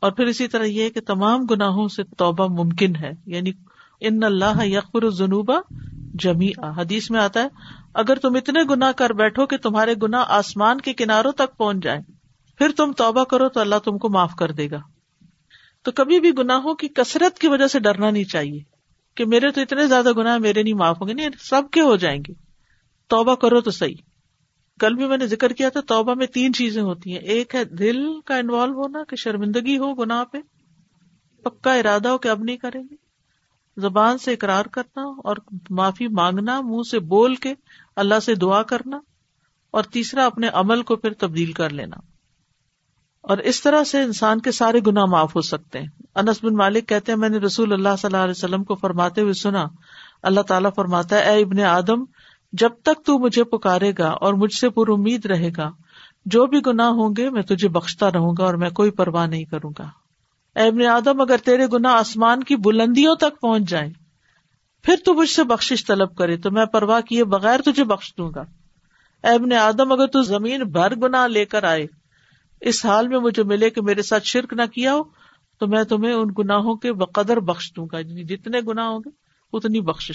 اور 0.00 0.12
پھر 0.12 0.26
اسی 0.26 0.48
طرح 0.48 0.64
یہ 0.64 0.90
کہ 0.90 1.00
تمام 1.00 1.44
گناہوں 1.44 1.88
سے 1.88 2.02
توبہ 2.02 2.64
ممکن 2.64 2.96
ہے۔ 2.96 3.10
یعنی 3.26 3.52
ان 4.00 4.22
اللہ 4.22 4.66
یقر 4.66 5.10
جنوبا 5.10 5.54
جمی 6.14 6.50
حدیث 6.76 7.10
میں 7.10 7.20
آتا 7.20 7.42
ہے، 7.42 7.48
اگر 7.94 8.16
تم 8.16 8.36
اتنے 8.36 8.60
گنا 8.70 8.92
کر 8.92 9.10
بیٹھو 9.10 9.46
کہ 9.46 9.56
تمہارے 9.56 9.94
گنا 10.02 10.24
آسمان 10.28 10.80
کے 10.80 10.92
کناروں 10.92 11.32
تک 11.32 11.58
پہنچ 11.58 11.76
جائیں، 11.82 12.02
پھر 12.58 12.68
تم 12.76 12.92
توبہ 12.92 13.24
کرو 13.24 13.48
تو 13.48 13.60
اللہ 13.60 13.78
تم 13.84 13.98
کو 13.98 14.08
معاف 14.08 14.32
کر 14.38 14.50
دے 14.50 14.70
گا۔ 14.70 14.78
تو 15.82 15.92
کبھی 15.92 16.20
بھی 16.20 16.30
گناہوں 16.38 16.74
کی 16.74 16.88
کثرت 16.88 17.38
کی 17.38 17.48
وجہ 17.48 17.66
سے 17.66 17.80
ڈرنا 17.80 18.10
نہیں 18.10 18.24
چاہیے 18.24 18.62
کہ 19.14 19.24
میرے 19.24 19.50
تو 19.50 19.60
اتنے 19.60 19.86
زیادہ 19.86 20.12
گنا 20.12 20.38
میرے 20.38 20.62
نہیں 20.62 20.74
معاف 20.74 21.00
ہوں 21.00 21.08
گے۔ 21.08 21.14
نہیں، 21.14 21.28
سب 21.38 21.62
کے 21.72 21.80
ہو 21.80 21.96
جائیں 21.96 22.20
گے۔ 22.28 22.32
توبہ 23.08 23.34
کرو 23.34 23.60
تو 23.60 23.70
صحیح۔ 23.70 24.05
کل 24.80 24.94
بھی 24.94 25.06
میں 25.06 25.16
نے 25.16 25.26
ذکر 25.26 25.52
کیا 25.52 25.68
تھا، 25.68 25.80
توبہ 25.80 26.14
میں 26.14 26.26
تین 26.26 26.52
چیزیں 26.52 26.82
ہوتی 26.82 27.12
ہیں۔ 27.12 27.18
ایک 27.18 27.54
ہے 27.54 27.64
دل 27.64 28.20
کا 28.20 28.36
انوالو 28.36 28.72
ہونا 28.72 29.04
کہ 29.08 29.16
شرمندگی 29.16 29.78
ہو، 29.78 29.94
گناہ 29.94 30.24
پہ۔ 30.24 30.38
پکا 31.44 31.74
ارادہ 31.74 32.08
ہو 32.08 32.18
کہ 32.18 32.28
اب 32.28 32.44
نہیں 32.44 32.56
کریں 32.56 32.82
گے۔ 32.90 32.94
زبان 33.76 34.18
سے 34.18 34.32
اقرار 34.32 34.64
کرنا 34.64 35.02
اور 35.24 35.36
معافی 35.70 36.08
مانگنا، 36.08 36.60
منہ 36.60 36.82
سے 36.90 36.98
بول 36.98 37.34
کے 37.34 37.54
اللہ 37.96 38.20
سے 38.20 38.34
دعا 38.34 38.62
کرنا 38.62 38.98
اور 39.70 39.82
تیسرا 39.82 40.26
اپنے 40.26 40.48
عمل 40.48 40.82
کو 40.82 40.96
پھر 40.96 41.12
تبدیل 41.12 41.52
کر 41.52 41.70
لینا۔ 41.70 41.96
اور 43.20 43.38
اس 43.38 43.62
طرح 43.62 43.84
سے 43.84 44.02
انسان 44.02 44.40
کے 44.40 44.52
سارے 44.52 44.80
گنا 44.86 45.04
معاف 45.04 45.36
ہو 45.36 45.40
سکتے 45.40 45.80
ہیں۔ 45.80 45.88
انس 46.14 46.44
بن 46.44 46.54
مالک 46.54 46.88
کہتے 46.88 47.12
ہیں، 47.12 47.18
میں 47.18 47.28
نے 47.28 47.38
رسول 47.38 47.72
اللہ 47.72 47.88
صلی 47.98 48.08
اللہ 48.08 48.24
علیہ 48.24 48.34
وسلم 48.36 48.64
کو 48.64 48.74
فرماتے 48.74 49.20
ہوئے 49.20 49.32
سنا۔ 49.32 49.64
اللہ 50.22 50.40
تعالیٰ 50.40 50.70
فرماتا 50.76 51.16
ہے، 51.16 51.30
اے 51.30 51.42
ابن 51.42 51.60
آدم 51.60 52.04
جب 52.58 52.70
تک 52.82 53.04
تو 53.04 53.18
مجھے 53.18 53.44
پکارے 53.44 53.92
گا 53.98 54.08
اور 54.20 54.34
مجھ 54.34 54.54
سے 54.54 54.70
پر 54.70 54.90
امید 54.92 55.26
رہے 55.26 55.50
گا، 55.56 55.70
جو 56.26 56.46
بھی 56.46 56.60
گناہ 56.66 56.88
ہوں 56.88 57.14
گے 57.16 57.30
میں 57.30 57.42
تجھے 57.42 57.68
بخشتا 57.68 58.10
رہوں 58.10 58.34
گا 58.38 58.44
اور 58.44 58.54
میں 58.54 58.70
کوئی 58.70 58.90
پرواہ 58.90 59.26
نہیں 59.26 59.44
کروں 59.44 59.72
گا۔ 59.78 59.88
ابن 60.56 60.86
آدم، 60.86 61.20
اگر 61.20 61.36
تیرے 61.36 61.66
گنا 61.72 61.92
آسمان 61.92 62.42
کی 62.42 62.56
بلندیوں 62.56 63.14
تک 63.14 63.40
پہنچ 63.40 63.62
جائیں، 63.62 63.92
پھر 64.84 64.96
تو 65.04 65.14
مجھ 65.14 65.30
سے 65.30 65.44
بخش 65.44 65.86
طلب 65.86 66.16
کرے، 66.16 66.36
تو 66.36 66.50
میں 66.50 66.64
پرواہ 66.64 67.00
کیے 67.00 67.24
بغیر 67.24 67.60
تجھے 67.60 67.84
بخش 67.84 68.12
دوں 68.18 68.30
گا۔ 68.34 68.44
ابن 69.22 69.52
آدم، 69.52 69.92
اگر 69.92 70.06
تو 70.06 70.22
زمین 70.22 70.62
بھر 70.62 70.94
گنا 70.94 71.26
لے 71.26 71.44
کر 71.44 71.64
آئے، 71.64 71.86
اس 72.60 72.84
حال 72.86 73.08
میں 73.08 73.18
مجھے 73.18 73.42
ملے 73.42 73.70
کہ 73.70 73.82
میرے 73.82 74.02
ساتھ 74.02 74.24
شرک 74.24 74.52
نہ 74.52 74.66
کیا 74.74 74.94
ہو، 74.94 75.02
تو 75.60 75.66
میں 75.66 75.82
تمہیں 75.84 76.12
ان 76.12 76.28
گناہوں 76.38 76.74
کے 76.74 76.92
بقدر 76.92 77.40
بخش 77.40 77.72
دوں 77.76 77.86
گا۔ 77.92 78.00
جتنے 78.02 78.60
گنا 78.60 78.88
ہوں 78.88 78.98
گے، 78.98 79.10
اتنی 79.52 79.80
بخش 79.80 80.12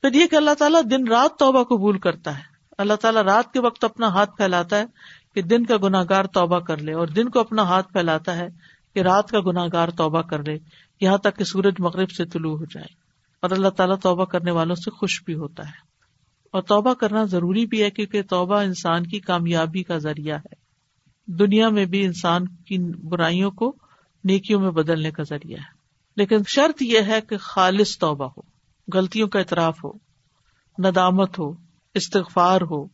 پھر 0.00 0.14
یہ 0.14 0.26
کہ 0.26 0.36
اللہ 0.36 0.54
تعالیٰ 0.58 0.82
دن 0.90 1.08
رات 1.08 1.38
توبہ 1.38 1.62
قبول 1.62 1.98
کرتا 1.98 2.38
ہے۔ 2.38 2.42
اللہ 2.78 2.94
تعالیٰ 2.94 3.22
رات 3.22 3.52
کے 3.52 3.60
وقت 3.60 3.84
اپنا 3.84 4.08
ہاتھ 4.08 4.36
پھیلاتا 4.36 4.78
ہے 4.78 4.84
کہ 5.34 5.42
دن 5.42 5.66
کا 5.66 5.76
گناگار 5.76 6.24
توبہ 6.24 6.58
کر 6.58 6.78
لے 6.78 6.92
اور 6.92 7.06
دن 7.06 7.28
کو 7.28 7.40
اپنا 7.40 7.62
ہاتھ 7.62 7.92
پھیلاتا 7.92 8.36
ہے 8.36 8.48
کہ 8.94 9.00
رات 9.00 9.30
کا 9.30 9.40
گناہ 9.40 9.66
گار 9.72 9.88
توبہ 9.88 10.22
کر 10.22 10.42
لے، 10.42 10.58
یہاں 11.00 11.18
تک 11.18 11.36
کہ 11.36 11.44
سورج 11.44 11.74
مغرب 11.78 12.10
سے 12.10 12.24
طلوع 12.24 12.58
ہو 12.58 12.64
جائے۔ 12.64 13.06
اور 13.42 13.50
اللہ 13.50 13.68
تعالیٰ 13.68 13.96
توبہ 14.02 14.24
کرنے 14.24 14.50
والوں 14.50 14.74
سے 14.74 14.90
خوش 14.90 15.22
بھی 15.24 15.34
ہوتا 15.34 15.66
ہے۔ 15.66 15.86
اور 16.52 16.62
توبہ 16.62 16.94
کرنا 16.94 17.24
ضروری 17.24 17.66
بھی 17.66 17.82
ہے 17.82 17.90
کیونکہ 17.90 18.22
توبہ 18.22 18.58
انسان 18.58 19.06
کی 19.06 19.20
کامیابی 19.20 19.82
کا 19.82 19.98
ذریعہ 19.98 20.38
ہے۔ 20.38 20.66
دنیا 21.26 21.68
میں 21.68 21.84
بھی 21.84 22.04
انسان 22.04 22.48
کی 22.48 22.78
برائیوں 22.78 23.50
کو 23.50 23.76
نیکیوں 24.24 24.60
میں 24.60 24.70
بدلنے 24.70 25.10
کا 25.10 25.22
ذریعہ 25.22 25.58
ہے۔ 25.58 25.76
لیکن 26.16 26.36
شرط 26.46 26.82
یہ 26.82 27.00
ہے 27.00 27.20
کہ 27.20 27.36
خالص 27.36 27.98
توبہ 27.98 28.28
ہو۔ 28.36 28.55
غلطیوں 28.94 29.28
کا 29.28 29.38
اعتراف 29.38 29.84
ہو، 29.84 29.92
ندامت 30.78 31.38
ہو، 31.38 31.52
استغفار 31.94 32.60
ہو، 32.60 32.84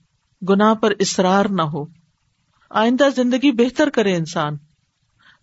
گناہ 0.48 0.74
پر 0.74 0.92
اصرار 1.00 1.44
نہ 1.44 1.62
ہو۔ 1.62 1.84
آئندہ 2.70 3.04
زندگی 3.16 3.52
بہتر 3.52 3.90
کرے 3.90 4.16
انسان۔ 4.16 4.56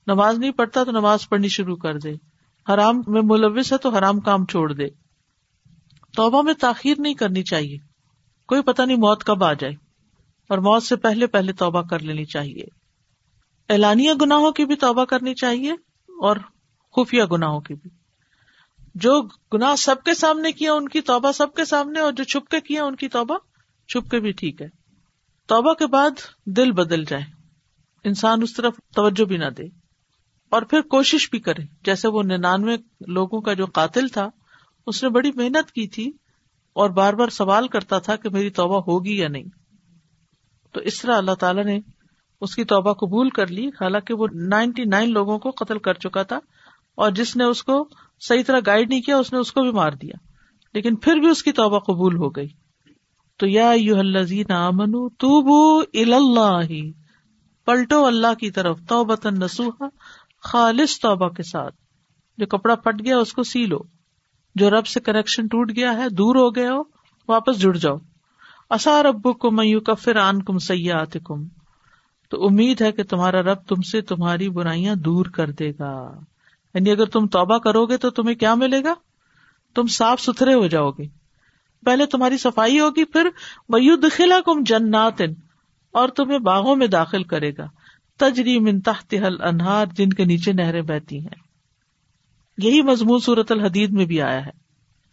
نماز 0.08 0.40
نہیں 0.40 0.52
پڑھتا 0.52 0.84
تو 0.84 0.92
نماز 0.92 1.30
پڑھنی 1.30 1.48
شروع 1.48 1.76
کر 1.76 1.98
دے۔ 1.98 2.14
حرام 2.74 3.02
میں 3.08 3.22
ملوث 3.24 3.74
ہے 3.74 3.78
تو 3.78 3.90
حرام 3.90 4.20
کام 4.20 4.46
چھوڑ 4.46 4.74
دے۔ 4.74 4.88
توبہ 6.16 6.42
میں 6.42 6.54
تاخیر 6.54 6.96
نہیں 6.98 7.14
کرنی 7.14 7.44
چاہیے۔ 7.44 7.78
کوئی 8.48 8.64
پتہ 8.64 8.82
نہیں 8.82 8.98
موت 8.98 9.24
کب 9.24 9.44
آ 9.44 9.54
جائے۔ 9.54 9.74
اور 10.50 10.58
موت 10.58 10.84
سے 10.84 10.96
پہلے 10.96 11.28
پہلے 11.28 11.54
توبہ 11.54 11.82
کر 11.82 12.00
لینی 12.00 12.26
چاہیے۔ 12.26 12.64
اعلانیہ 13.70 14.14
گناہوں 14.22 14.52
کی 14.52 14.66
بھی 14.66 14.76
توبہ 14.76 15.06
کرنی 15.06 15.34
چاہیے 15.34 15.72
اور 16.08 16.36
خفیہ 16.96 17.24
گناہوں 17.24 17.60
کی 17.60 17.74
بھی۔ 17.74 17.99
جو 18.96 19.22
گناہ 19.54 19.76
سب 19.76 19.96
کے 20.06 20.14
سامنے 20.14 20.52
کیا 20.52 20.74
ان 20.74 20.90
کی 20.90 21.02
توبہ 21.02 21.32
سب 21.32 21.54
کے 21.54 21.66
سامنے 21.66 22.00
اور 22.00 22.12
جو 22.12 22.24
چھپ 22.24 22.48
کے 22.48 22.62
کیا 22.62 22.84
ان 22.84 22.96
کی 22.96 23.08
توبہ 23.08 23.38
چھپ 23.88 24.10
کے 24.10 24.20
بھی 24.20 24.32
ٹھیک 24.32 24.62
ہے۔ 24.62 24.68
توبہ 25.48 25.74
کے 25.74 25.88
بعد 25.88 26.10
دل 26.46 26.72
بدل 26.72 27.06
جائے۔ 27.06 27.24
انسان 28.04 28.42
اس 28.42 28.54
طرف 28.54 28.74
توجہ 28.96 29.26
بھی 29.26 29.38
نہ 29.38 29.46
دے۔ 29.46 29.64
اور 30.50 30.62
پھر 30.62 30.82
کوشش 30.82 31.30
بھی 31.30 31.40
کرے۔ 31.40 31.64
جیسے 31.84 32.08
وہ 32.08 32.24
ننانوے 32.24 32.78
لوگوں 33.08 33.42
کا 33.42 33.54
جو 33.54 33.66
قاتل 33.66 34.08
تھا، 34.08 34.30
اس 34.88 35.04
نے 35.04 35.10
بڑی 35.10 35.32
محنت 35.36 35.72
کی 35.72 35.88
تھی 35.88 36.12
اور 36.74 36.90
بار 36.90 37.14
بار 37.14 37.28
سوال 37.28 37.68
کرتا 37.68 38.00
تھا 38.00 38.16
کہ 38.16 38.30
میری 38.30 38.50
توبہ 38.50 38.82
ہوگی 38.88 39.18
یا 39.18 39.28
نہیں۔ 39.28 39.44
تو 40.74 40.80
اس 40.80 41.02
طرح 41.02 41.18
اللہ 41.18 41.36
تعالیٰ 41.36 41.64
نے 41.64 41.80
اس 42.42 42.56
کی 42.56 42.64
توبہ 42.64 42.94
قبول 42.94 43.30
کر 43.30 43.48
لی۔ 43.48 43.68
حالانکہ 43.68 44.14
وہ 44.14 44.28
نائنٹی 44.34 44.84
نائن 44.84 45.12
لوگوں 45.12 45.40
کو 45.40 45.50
قتل 45.50 45.80
کر 45.80 45.94
چکا 45.94 46.24
تھا 46.24 46.40
اور 46.96 47.12
جس 47.12 47.36
نے 47.36 47.44
اس 47.44 47.64
کو 47.64 47.90
صحیح 48.20 48.44
طرح 48.48 48.60
گائڈ 48.66 48.90
نہیں 48.90 49.02
کیا، 49.02 49.18
اس 49.18 49.34
نے 49.34 49.40
اس 49.40 49.52
کو 49.52 49.62
بھی 49.62 49.72
مار 49.72 49.92
دیا۔ 49.92 50.30
لیکن 50.74 50.96
پھر 50.96 51.16
بھی 51.16 51.28
اس 51.28 51.44
کی 51.44 51.52
توبہ 51.52 51.80
قبول 51.80 52.18
ہو 52.18 52.30
گئی۔ 52.30 52.48
تو 53.38 53.48
یا 53.48 53.70
امن 54.50 54.92
تو 55.10 55.42
بو 55.42 55.84
اللہ 55.94 56.72
پلٹو 57.66 58.06
اللہ 58.06 58.34
کی 58.34 58.52
طرف 58.52 58.80
تو 58.88 59.06
نسوحا 59.26 59.86
خالص 60.44 61.00
توبہ 61.00 61.30
کے 61.30 61.44
ساتھ۔ 61.44 61.76
جو 62.38 62.46
کپڑا 62.46 62.76
پٹ 62.76 63.06
گیا، 63.06 63.18
اس 63.18 63.34
کو 63.34 63.44
سی 63.44 63.66
لو۔ 63.66 63.80
جو 64.56 64.70
رب 64.70 64.88
سے 64.88 65.00
کنیکشن 65.00 65.48
ٹوٹ 65.48 65.72
گیا 65.76 65.94
ہے، 65.94 66.10
دور 66.10 66.36
ہو 66.36 66.56
گئے 66.56 66.70
ہو، 66.70 66.82
واپس 67.28 67.60
جڑ 67.60 67.78
جاؤ۔ 67.78 67.98
اصار 68.70 69.06
ابو 69.06 69.34
کو 69.34 69.52
میو 69.52 69.80
کفر 69.80 70.16
آن 70.16 70.44
کم 70.44 70.58
سیاحت 70.58 71.18
کم 71.24 71.48
تو 72.30 72.46
امید 72.46 72.82
ہے 72.82 72.92
کہ 72.92 73.04
تمہارا 73.04 73.42
رب 73.42 73.58
تم 73.68 73.82
سے 73.82 74.02
تمہاری 74.02 74.50
برائیاں 74.50 74.96
دور 74.96 75.26
کر 75.26 75.52
دے 75.52 75.72
گا۔ 75.80 76.20
یعنی 76.74 76.92
اگر 76.92 77.06
تم 77.06 77.28
توبہ 77.28 77.58
کرو 77.58 77.86
گے 77.86 77.98
تو 77.98 78.10
تمہیں 78.10 78.36
کیا 78.36 78.56
ملے 78.56 78.84
گا؟ 78.84 78.94
تم 79.76 79.88
صاف 79.88 80.22
ستھرے 80.22 80.54
ہو 80.54 80.68
جاؤ 80.68 80.92
گے۔ 80.92 81.08
پہلے 81.86 82.06
تمہاری 82.06 82.38
صفائی 82.38 82.80
ہوگی، 82.80 83.06
پھر 83.06 83.28
میو 83.70 83.96
دخلا 83.96 84.40
کم 84.46 84.64
جنات۔ 84.66 85.22
اور 85.92 86.10
تمہیں 86.10 86.40
باغوں 86.40 86.76
میں 86.76 86.88
داخل 86.88 87.24
کرے 87.24 87.52
گا۔ 87.58 87.68
تجری 88.18 88.82
تحت 88.82 89.14
حل 89.14 89.42
انہار 89.42 89.86
جن 89.96 90.10
کے 90.10 90.26
نیچے 90.26 90.54
نہریں 90.54 90.82
بہتی 90.82 91.20
ہیں۔ 91.20 91.50
یہی 92.58 92.82
مضمون 92.82 93.20
صورت 93.20 93.52
الحدید 93.52 93.92
میں 93.92 94.06
بھی 94.06 94.22
آیا 94.22 94.46
ہے۔ 94.46 94.52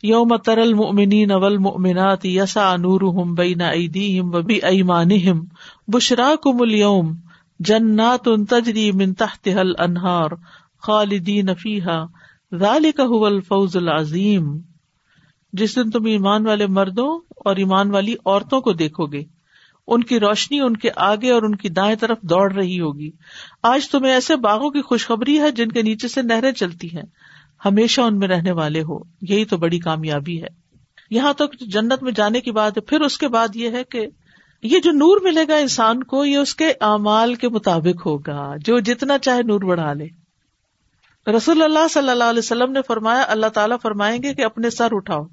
یوم 0.03 0.37
ترل 0.37 0.61
المؤمنین 0.61 1.31
والمؤمنات 1.31 2.27
یسا 2.27 2.77
نورہم 2.77 3.35
بین 3.35 3.61
ایدیہم 3.61 4.35
و 4.35 4.43
بی 4.43 4.55
ایمانہم۔ 4.55 5.45
بشراکم 5.89 6.57
اليوم 6.61 7.15
جنات 7.59 8.29
تجری 8.49 8.93
من 8.93 9.15
تحتها 9.15 9.61
الانہار۔ 9.61 10.31
خالدین 10.87 11.55
فیہا، 11.55 12.07
ذالک 12.55 13.01
هو 13.11 13.25
الفوز 13.25 13.77
العظیم۔ 13.77 14.59
جس 15.53 15.77
دن 15.77 15.91
تم 15.91 16.05
ایمان 16.05 16.47
والے 16.47 16.67
مردوں 16.67 17.21
اور 17.37 17.57
ایمان 17.57 17.91
والی 17.91 18.15
عورتوں 18.27 18.61
کو 18.61 18.73
دیکھو 18.73 19.07
گے، 19.07 19.25
ان 19.87 20.03
کی 20.03 20.21
روشنی 20.21 20.61
ان 20.61 20.77
کے 20.77 20.91
آگے 20.97 21.31
اور 21.31 21.43
ان 21.43 21.55
کی 21.55 21.69
دائیں 21.69 21.97
طرف 21.97 22.21
دوڑ 22.23 22.53
رہی 22.53 22.81
ہوگی۔ 22.81 23.11
آج 23.63 23.91
تمہیں 23.91 24.13
ایسے 24.13 24.37
باغوں 24.37 24.71
کی 24.71 24.83
خوشخبری 24.83 25.41
ہے 25.41 25.51
جن 25.51 25.69
کے 25.69 25.83
نیچے 25.83 26.09
سے 26.09 26.23
نہریں 26.23 26.53
چلتی 26.53 26.89
ہیں۔ 26.97 27.03
ہمیشہ 27.65 28.01
ان 28.01 28.19
میں 28.19 28.29
رہنے 28.29 28.53
والے 28.53 28.83
ہو، 28.83 28.99
یہی 29.23 29.45
تو 29.45 29.57
بڑی 29.57 29.79
کامیابی 29.79 30.43
ہے۔ 30.43 30.49
یہاں 31.11 31.33
تک 31.33 31.61
جنت 31.61 32.03
میں 32.03 32.13
جانے 32.13 32.41
کی 32.41 32.51
بات 32.51 32.77
ہے، 32.77 32.83
پھر 32.83 33.01
اس 33.01 33.19
کے 33.19 33.29
بعد 33.29 33.49
یہ 33.55 33.71
ہے 33.71 33.85
کہ 33.85 34.07
یہ 34.63 34.79
جو 34.79 34.91
نور 34.91 35.21
ملے 35.23 35.49
گا 35.49 35.57
انسان 35.57 36.03
کو، 36.03 36.25
یہ 36.25 36.37
اس 36.37 36.55
کے 36.55 36.73
اعمال 36.81 37.35
کے 37.35 37.49
مطابق 37.49 38.07
ہوگا۔ 38.07 38.53
جو 38.65 38.79
جتنا 38.79 39.19
چاہے 39.19 39.43
نور 39.43 39.61
بڑھا 39.61 39.93
لے۔ 39.93 40.26
رسول 41.31 41.63
اللہ 41.63 41.89
صلی 41.89 42.11
اللہ 42.11 42.25
علیہ 42.25 42.39
وسلم 42.39 42.73
نے 42.73 42.81
فرمایا، 42.89 43.25
اللہ 43.29 43.47
تعالیٰ 43.47 43.77
فرمائیں 43.83 44.23
گے 44.23 44.35
کہ 44.35 44.45
اپنے 44.45 44.71
سر 44.71 44.89
اٹھاؤ۔ 44.91 45.25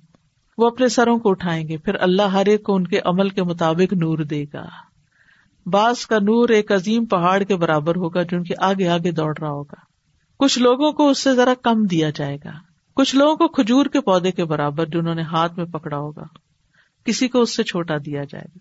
وہ 0.57 0.67
اپنے 0.67 0.87
سروں 0.87 1.19
کو 1.19 1.29
اٹھائیں 1.29 1.67
گے، 1.67 1.77
پھر 1.77 1.95
اللہ 1.95 2.21
ہر 2.21 2.45
ایک 2.45 2.63
کو 2.63 2.75
ان 2.75 2.87
کے 2.87 2.99
عمل 3.05 3.29
کے 3.29 3.43
مطابق 3.43 3.93
نور 3.93 4.17
دے 4.17 4.45
گا۔ 4.53 4.65
بعض 5.65 6.05
کا 6.05 6.19
نور 6.19 6.49
ایک 6.49 6.71
عظیم 6.71 7.05
پہاڑ 7.05 7.43
کے 7.43 7.55
برابر 7.55 7.95
ہوگا 7.95 8.21
جو 8.21 8.37
ان 8.37 8.43
کے 8.43 8.53
آگے 8.57 8.87
آگے 8.87 9.11
دوڑ 9.11 9.37
رہا 9.41 9.49
ہوگا۔ 9.49 9.75
کچھ 10.39 10.59
لوگوں 10.59 10.91
کو 10.91 11.09
اس 11.09 11.17
سے 11.17 11.35
ذرا 11.35 11.53
کم 11.53 11.85
دیا 11.85 12.09
جائے 12.09 12.37
گا۔ 12.43 12.51
کچھ 12.95 13.15
لوگوں 13.15 13.35
کو 13.35 13.47
کھجور 13.47 13.85
کے 13.85 14.01
پودے 14.01 14.31
کے 14.31 14.45
برابر 14.45 14.85
جنہوں 14.85 15.15
نے 15.15 15.21
ہاتھ 15.21 15.57
میں 15.57 15.65
پکڑا 15.65 15.97
ہوگا۔ 15.97 16.23
کسی 17.05 17.27
کو 17.27 17.41
اس 17.41 17.55
سے 17.55 17.63
چھوٹا 17.63 17.97
دیا 18.05 18.23
جائے 18.23 18.45
گا۔ 18.55 18.57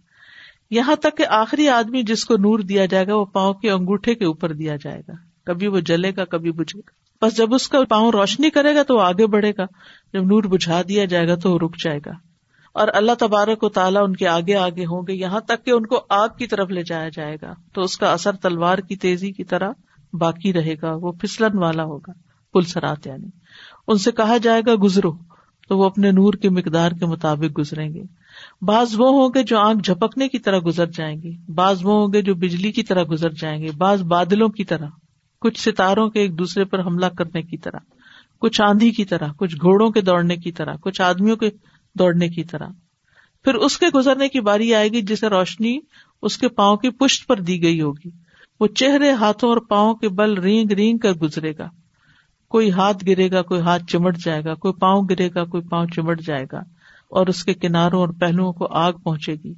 یہاں 0.70 0.96
تک 0.96 1.16
کہ 1.16 1.24
آخری 1.28 1.68
آدمی 1.68 2.02
جس 2.02 2.24
کو 2.24 2.34
نور 2.34 2.58
دیا 2.58 2.86
جائے 2.86 3.06
گا، 3.06 3.14
وہ 3.14 3.24
پاؤں 3.24 3.54
کے 3.54 3.70
انگوٹھے 3.70 4.14
کے 4.14 4.24
اوپر 4.24 4.52
دیا 4.52 4.76
جائے 4.76 5.00
گا۔ 5.08 5.12
کبھی 5.44 5.66
وہ 5.66 5.80
جلے 5.80 6.12
گا، 6.16 6.24
کبھی 6.24 6.52
بجھے 6.52 6.80
گا۔ 6.80 7.01
بس 7.22 7.36
جب 7.36 7.54
اس 7.54 7.68
کا 7.68 7.78
پاؤں 7.88 8.10
روشنی 8.10 8.50
کرے 8.50 8.74
گا 8.74 8.82
تو 8.82 8.96
وہ 8.96 9.02
آگے 9.02 9.26
بڑھے 9.26 9.52
گا۔ 9.58 9.64
جب 10.12 10.22
نور 10.24 10.42
بجھا 10.42 10.82
دیا 10.88 11.04
جائے 11.04 11.28
گا 11.28 11.34
تو 11.34 11.52
وہ 11.52 11.58
رک 11.58 11.76
جائے 11.84 11.98
گا۔ 12.06 12.10
اور 12.74 12.88
اللہ 12.94 13.12
تبارک 13.18 13.64
و 13.64 13.68
تعالیٰ 13.68 14.02
ان 14.04 14.16
کے 14.16 14.28
آگے 14.28 14.56
آگے 14.56 14.84
ہوں 14.84 15.02
گے۔ 15.08 15.12
یہاں 15.12 15.40
تک 15.40 15.64
کہ 15.64 15.70
ان 15.70 15.86
کو 15.86 16.00
آگ 16.08 16.28
کی 16.38 16.46
طرف 16.46 16.68
لے 16.68 16.82
جایا 16.82 17.08
جائے 17.08 17.36
گا۔ 17.42 17.54
تو 17.74 17.80
اس 17.80 17.98
کا 17.98 18.12
اثر 18.12 18.32
تلوار 18.32 18.78
کی 18.78 18.96
تیزی 18.96 19.32
کی 19.32 19.44
طرح 19.44 19.70
باقی 20.12 20.52
رہے 20.52 20.74
گا۔ 20.82 20.94
وہ 20.94 21.12
پھسلن 21.12 21.58
والا 21.58 21.84
ہوگا۔ 21.84 22.12
پل 22.52 22.62
سرات 22.62 23.06
یعنی۔ 23.06 23.28
ان 23.88 23.98
سے 23.98 24.12
کہا 24.12 24.36
جائے 24.36 24.62
گا، 24.66 24.74
گزرو۔ 24.82 25.12
تو 25.68 25.78
وہ 25.78 25.84
اپنے 25.84 26.10
نور 26.10 26.34
کے 26.34 26.50
مقدار 26.50 26.92
کے 26.92 27.06
مطابق 27.06 27.58
گزریں 27.58 27.94
گے۔ 27.94 28.02
بعض 28.62 28.94
وہ 28.98 29.08
ہوں 29.08 29.28
گے 29.34 29.42
جو 29.42 29.58
آنکھ 29.58 29.82
جھپکنے 29.82 30.28
کی 30.28 30.38
طرح 30.38 30.58
گزر 30.66 30.86
جائیں 30.86 31.22
گے۔ 31.22 31.52
بعض 31.52 31.84
وہ 31.84 32.02
ہوں 32.02 32.12
گے 32.12 32.22
جو 32.22 32.34
بجلی 32.34 32.72
کی 32.72 32.82
طرح 32.82 33.04
گزر 33.10 33.30
جائیں 33.30 33.62
گے۔ 33.62 33.70
بعض 33.70 34.02
بادلوں 34.02 34.48
کی 34.48 34.64
طرح۔ 34.64 34.86
کچھ 35.42 35.60
ستاروں 35.60 36.10
کے 36.10 36.20
ایک 36.20 36.38
دوسرے 36.38 36.64
پر 36.64 36.80
حملہ 36.80 37.06
کرنے 37.06 37.42
کی 37.42 37.56
طرح، 37.56 37.78
کچھ 38.40 38.60
آندھی 38.62 38.90
کی 38.90 39.04
طرح، 39.04 39.28
کچھ 39.36 39.56
گھوڑوں 39.56 39.90
کے 39.90 40.00
دوڑنے 40.00 40.36
کی 40.36 40.52
طرح، 40.52 40.74
کچھ 40.80 41.02
آدمیوں 41.02 41.36
کے 41.36 41.50
دوڑنے 41.94 42.28
کی 42.28 42.44
طرح۔ 42.44 42.68
پھر 43.44 43.54
اس 43.54 43.78
کے 43.78 43.86
گزرنے 43.94 44.28
کی 44.28 44.40
باری 44.40 44.74
آئے 44.74 44.88
گی 44.88 45.02
جسے 45.02 45.26
روشنی 45.26 45.78
اس 46.22 46.38
کے 46.38 46.48
پاؤں 46.48 46.76
کی 46.76 46.90
پشت 46.90 47.26
پر 47.26 47.40
دی 47.40 47.62
گئی 47.62 47.80
ہوگی۔ 47.80 48.10
وہ 48.60 48.66
چہرے 48.66 49.12
ہاتھوں 49.12 49.50
اور 49.50 49.58
پاؤں 49.58 49.94
کے 49.94 50.08
بل 50.08 50.38
رینگ 50.38 50.72
رینگ 50.72 50.98
کر 50.98 51.12
گزرے 51.12 51.52
گا۔ 51.58 51.68
کوئی 52.48 52.70
ہاتھ 52.70 53.04
گرے 53.06 53.30
گا، 53.30 53.42
کوئی 53.42 53.60
ہاتھ 53.60 53.84
چمٹ 53.84 54.16
جائے 54.24 54.44
گا، 54.44 54.54
کوئی 54.54 54.74
پاؤں 54.74 55.02
گرے 55.10 55.28
گا، 55.34 55.44
کوئی 55.44 55.62
پاؤں 55.62 55.86
چمٹ 55.86 56.20
جائے 56.20 56.44
گا 56.52 56.58
اور 57.10 57.26
اس 57.26 57.44
کے 57.44 57.54
کناروں 57.54 58.00
اور 58.00 58.08
پہلوؤں 58.08 58.52
کو 58.52 58.66
آگ 58.66 58.92
پہنچے 58.92 59.34
گی۔ 59.44 59.54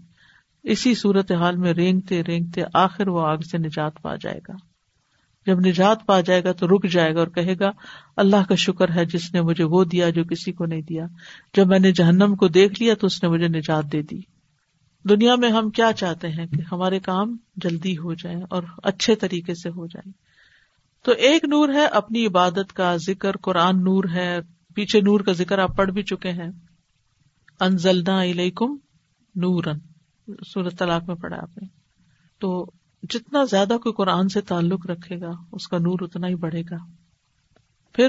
اسی 0.62 0.94
صورت 0.94 1.32
حال 1.32 1.56
میں 1.56 1.72
رینگتے 1.72 2.22
رینگتے 2.22 2.62
آخر 2.74 3.08
وہ 3.08 3.20
آگ 3.26 3.36
سے 3.36 3.58
نجات 3.58 4.02
پا 4.02 4.16
جائے 4.16 4.40
گا۔ 4.48 4.73
جب 5.46 5.66
نجات 5.66 6.06
پا 6.06 6.20
جائے 6.20 6.44
گا 6.44 6.52
تو 6.52 6.68
رک 6.68 6.86
جائے 6.86 7.14
گا 7.14 7.18
اور 7.18 7.28
کہے 7.28 7.54
گا، 7.60 7.70
اللہ 8.16 8.44
کا 8.48 8.54
شکر 8.54 8.90
ہے 8.94 9.04
جس 9.04 9.34
نے 9.34 9.40
مجھے 9.40 9.64
وہ 9.64 9.84
دیا 9.84 10.10
جو 10.10 10.24
کسی 10.24 10.52
کو 10.52 10.66
نہیں 10.66 10.82
دیا۔ 10.82 11.06
جب 11.54 11.66
میں 11.66 11.78
نے 11.78 11.92
جہنم 11.92 12.36
کو 12.36 12.48
دیکھ 12.48 12.82
لیا 12.82 12.94
تو 12.94 13.06
اس 13.06 13.22
نے 13.22 13.28
مجھے 13.28 13.48
نجات 13.48 13.84
دے 13.92 14.02
دی۔ 14.02 14.20
دنیا 15.08 15.36
میں 15.36 15.50
ہم 15.50 15.70
کیا 15.70 15.92
چاہتے 15.92 16.28
ہیں 16.28 16.46
کہ 16.46 16.62
ہمارے 16.72 17.00
کام 17.00 17.36
جلدی 17.56 17.98
ہو 17.98 18.14
جائے 18.14 18.36
اور 18.50 18.62
اچھے 18.82 19.14
طریقے 19.14 19.54
سے 19.54 19.68
ہو 19.68 19.86
جائے 19.86 20.12
تو 21.04 21.12
ایک 21.12 21.44
نور 21.44 21.68
ہے 21.68 21.86
اپنی 21.86 22.26
عبادت 22.26 22.72
کا 22.72 22.96
ذکر، 22.96 23.36
قرآن 23.36 23.76
نور 23.76 24.04
ہے۔ 24.14 24.38
پیچھے 24.74 25.00
نور 25.00 25.20
کا 25.20 25.32
ذکر 25.32 25.58
آپ 25.58 25.76
پڑھ 25.76 25.90
بھی 25.90 26.02
چکے 26.02 26.30
ہیں۔ 26.30 26.50
انزلنا 27.60 28.22
علیکم 28.22 28.76
نورن 29.34 29.78
سورت 30.46 30.78
طلاق 30.78 31.04
میں 31.06 31.14
پڑھا 31.14 31.36
آپ 31.36 31.58
نے۔ 31.58 31.68
تو 32.38 32.70
جتنا 33.10 33.44
زیادہ 33.44 33.76
کوئی 33.82 33.92
قرآن 33.92 34.28
سے 34.28 34.40
تعلق 34.40 34.86
رکھے 34.86 35.20
گا، 35.20 35.30
اس 35.52 35.68
کا 35.68 35.78
نور 35.78 35.98
اتنا 36.00 36.28
ہی 36.28 36.34
بڑھے 36.34 36.62
گا۔ 36.70 36.76
پھر 37.92 38.08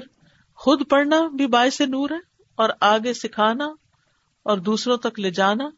خود 0.55 0.81
پڑھنا 0.89 1.27
بھی 1.27 1.47
باعث 1.47 1.81
نور 1.81 2.09
ہے، 2.09 2.19
اور 2.55 2.69
آگے 2.81 3.13
سکھانا 3.13 3.65
اور 4.43 4.57
دوسروں 4.57 4.97
تک 4.97 5.19
لے 5.19 5.31
جانا، 5.31 5.69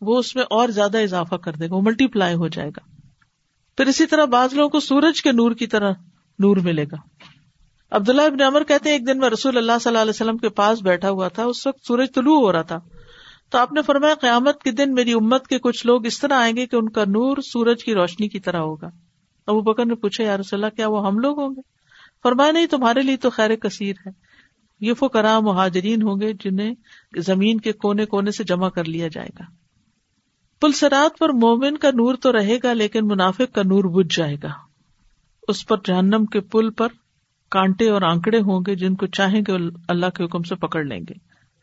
وہ 0.00 0.18
اس 0.18 0.36
میں 0.36 0.44
اور 0.50 0.68
زیادہ 0.68 0.98
اضافہ 0.98 1.34
کر 1.34 1.52
دے 1.52 1.70
گا، 1.70 1.74
وہ 1.74 1.82
ملٹی 1.82 2.06
پلائی 2.06 2.34
ہو 2.34 2.48
جائے 2.48 2.68
گا۔ 2.68 2.90
پھر 3.76 3.86
اسی 3.86 4.06
طرح 4.06 4.24
بعض 4.24 4.54
لوگوں 4.54 4.68
کو 4.68 4.80
سورج 4.80 5.22
کے 5.22 5.32
نور 5.32 5.52
کی 5.52 5.66
طرح 5.66 5.92
نور 6.38 6.56
ملے 6.56 6.84
گا۔ 6.84 6.96
عبداللہ 7.90 8.22
ابن 8.22 8.40
عمر 8.40 8.64
کہتے 8.64 8.88
ہیں، 8.88 8.96
ایک 8.96 9.06
دن 9.06 9.18
میں 9.18 9.30
رسول 9.30 9.56
اللہ 9.56 9.72
صلی 9.80 9.90
اللہ 9.90 10.02
علیہ 10.02 10.10
وسلم 10.10 10.36
کے 10.36 10.48
پاس 10.48 10.82
بیٹھا 10.82 11.10
ہوا 11.10 11.28
تھا، 11.28 11.44
اس 11.44 11.66
وقت 11.66 11.86
سورج 11.86 12.08
طلوع 12.14 12.40
ہو 12.40 12.52
رہا 12.52 12.62
تھا۔ 12.62 12.78
تو 13.52 13.58
آپ 13.58 13.72
نے 13.72 13.82
فرمایا 13.82 14.14
قیامت 14.14 14.62
کے 14.62 14.70
دن 14.70 14.94
میری 14.94 15.12
امت 15.12 15.46
کے 15.46 15.58
کچھ 15.58 15.86
لوگ 15.86 16.06
اس 16.06 16.20
طرح 16.20 16.34
آئیں 16.34 16.56
گے 16.56 16.66
کہ 16.66 16.76
ان 16.76 16.88
کا 16.88 17.04
نور 17.04 17.36
سورج 17.36 17.84
کی 17.84 17.94
روشنی 17.94 18.28
کی 18.28 18.40
طرح 18.40 18.58
ہوگا۔ 18.58 18.86
ابو 19.46 19.60
بکر 19.60 19.84
نے 19.84 19.94
پوچھا، 19.94 20.24
یا 20.24 20.36
رسول 20.36 20.64
اللہ، 20.64 20.76
کیا 20.76 20.88
وہ 20.88 21.06
ہم 21.06 21.18
لوگ 21.18 21.40
ہوں 21.40 21.50
گے؟ 21.50 21.60
فرمایا، 22.22 22.50
نہیں، 22.50 22.66
تمہارے 22.66 23.02
لیے 23.02 23.16
تو 23.16 23.30
خیر 23.30 23.54
کثیر 23.56 23.94
ہے۔ 24.06 24.10
یہ 24.80 24.94
فکرا 24.94 25.40
مہاجرین 25.40 26.02
ہوں 26.02 26.20
گے 26.20 26.32
جنہیں 26.32 26.74
زمین 27.16 27.60
کے 27.60 27.72
کونے 27.72 28.06
کونے 28.06 28.30
سے 28.30 28.44
جمع 28.44 28.68
کر 28.68 28.84
لیا 28.84 29.08
جائے 29.08 29.28
گا۔ 29.38 29.44
پلسرات 30.60 31.18
پر 31.18 31.28
مومن 31.28 31.76
کا 31.76 31.88
نور 31.88 32.14
تو 32.14 32.32
رہے 32.32 32.58
گا، 32.62 32.72
لیکن 32.72 33.06
منافق 33.06 33.54
کا 33.54 33.62
نور 33.62 33.84
بج 33.84 34.16
جائے 34.16 34.36
گا۔ 34.42 34.50
اس 35.48 35.66
پر 35.66 35.76
جہنم 35.84 36.24
کے 36.24 36.40
پل 36.40 36.70
پر 36.70 36.88
کانٹے 37.50 37.88
اور 37.88 38.02
آنکڑے 38.02 38.38
ہوں 38.38 38.60
گے، 38.66 38.74
جن 38.74 38.94
کو 38.94 39.06
چاہیں 39.06 39.40
گے 39.40 39.52
اللہ 39.88 40.06
کے 40.06 40.24
حکم 40.24 40.42
سے 40.42 40.54
پکڑ 40.54 40.84
لیں 40.84 41.00
گے۔ 41.00 41.14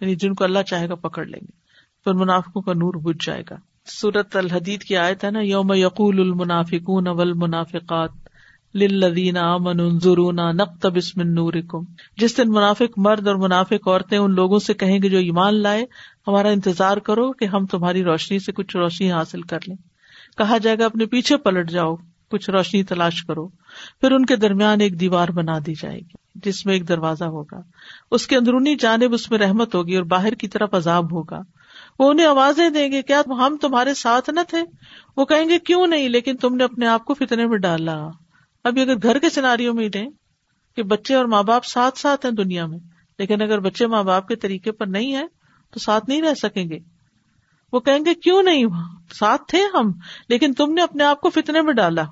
یعنی 0.02 0.16
جن 0.16 0.34
کو 0.34 0.44
اللہ 0.44 0.60
چاہے 0.68 0.90
گا 0.90 0.96
پکڑ 0.96 1.26
لیں 1.26 1.40
گے۔ 1.42 1.69
پھر 2.12 2.20
منافقوں 2.20 2.62
کا 2.62 2.74
نور 2.74 2.94
بج 2.94 3.26
جائے 3.26 3.44
گا۔ 3.50 3.56
سورت 3.86 4.36
الحدید 4.36 4.82
کی 4.82 4.98
آیت 4.98 5.24
ہے 5.24 5.32
نا، 5.32 5.40
یوم 5.40 5.74
یقول 5.74 6.20
المنافقون 6.20 7.08
والمنافقات 7.08 8.10
للذین 8.76 9.38
آمنوا 9.38 9.88
انظرونا 9.88 10.52
نقتبس 10.52 11.18
من 11.18 11.36
نورکم۔ 11.36 11.80
جس 12.18 12.38
دن 12.38 12.52
منافق 12.52 12.98
مرد 12.98 13.28
اور 13.28 13.36
منافق 13.36 13.88
عورتیں 13.88 14.18
ان 14.18 14.32
لوگوں 14.32 14.60
سے 14.60 14.74
کہیں 14.74 15.00
گے 15.04 15.10
جو 15.10 15.18
ایمان 15.18 15.56
لائے، 15.56 15.86
ہمارا 16.28 16.50
انتظار 16.50 16.98
کرو 16.98 17.32
کہ 17.32 17.46
ہم 17.46 17.66
تمہاری 17.66 18.04
روشنی 18.04 18.40
سے 18.40 18.52
کچھ 18.52 18.78
روشنی 18.78 19.12
حاصل 19.12 19.42
کر 19.42 19.60
لیں۔ 19.68 19.76
کہا 20.38 20.58
جائے 20.58 20.78
گا، 20.80 20.86
اپنے 20.86 21.06
پیچھے 21.06 21.38
پلٹ 21.38 21.72
جاؤ، 21.72 21.96
کچھ 22.32 22.50
روشنی 22.50 22.84
تلاش 22.84 23.24
کرو۔ 23.24 23.48
پھر 24.02 24.12
ان 24.12 24.26
کے 24.26 24.36
درمیان 24.36 24.82
ایک 24.82 25.00
دیوار 25.00 25.28
بنا 25.30 25.60
دی 25.66 25.74
جائے 25.82 26.00
گی، 26.00 26.14
جس 26.36 26.66
میں 26.66 26.74
ایک 26.74 26.88
دروازہ 26.88 27.24
ہوگا۔ 27.24 27.60
اس 28.12 28.28
کے 28.28 28.38
اندرونی 28.38 28.76
جانب 28.76 29.14
اس 29.14 29.32
میں 29.32 29.40
رحمت 29.40 29.76
ہوگی 29.76 29.96
اور 29.96 30.04
باہر 30.04 30.34
کی 30.34 30.48
طرف 30.48 30.74
عذاب 30.74 31.14
ہوگا۔ 31.14 31.40
وہ 32.00 32.10
انہیں 32.10 32.28
آوازیں 32.28 32.70
دیں 32.70 32.92
گے 32.92 33.02
کیا 33.02 33.22
ہم 33.28 33.58
تمہارے 33.62 33.94
ساتھ 33.94 34.30
نہ 34.30 34.40
تھے؟ 34.48 34.58
وہ 35.18 35.26
کہیں 35.26 35.50
گے 35.50 35.60
کیوں 35.60 35.88
نہیں، 35.88 36.10
لیکن 36.10 36.38
تم 36.38 36.56
نے 36.56 36.64
اپنے 36.64 36.88
آپ 36.88 37.06
کو 37.06 37.14
فتنے 37.14 37.48
میں 37.48 37.58
ڈالا۔ 37.58 38.10
ابھی 38.64 38.82
اگر 38.82 38.94
گھر 39.04 39.20
کے 39.20 39.30
سیناریوں 39.30 39.74
میں 39.74 39.90
دیں 39.90 40.10
کہ 40.76 40.84
بچے 40.84 41.16
اور 41.16 41.26
ماں 41.26 41.44
باپ 41.44 41.66
ساتھ 41.66 42.00
ساتھ 42.00 42.26
ہیں 42.26 42.34
دنیا 42.34 42.66
میں، 42.66 42.80
لیکن 43.20 43.42
اگر 43.42 43.60
بچے 43.60 43.88
ماں 43.88 44.04
باپ 44.04 44.28
کے 44.28 44.36
طریقے 44.36 44.72
پر 44.72 44.86
نہیں 44.86 45.16
ہے 45.16 45.28
تو 45.74 45.80
ساتھ 45.80 46.10
نہیں 46.10 46.22
رہ 46.22 46.34
سکیں 46.34 46.70
گے۔ 46.70 46.80
وہ 47.74 47.80
کہیں 47.80 48.00
گے 48.06 48.14
کیوں 48.14 48.44
نہیں، 48.44 48.66
ساتھ 49.14 49.42
تھے 49.48 49.62
ہم، 49.74 49.92
لیکن 50.30 50.54
تم 50.54 50.74
نے 50.74 50.82
اپنے 50.82 51.04
آپ 51.04 51.22
کو 51.22 51.30
فتنے 51.30 51.62
میں 51.62 51.74
ڈالا۔ 51.74 52.04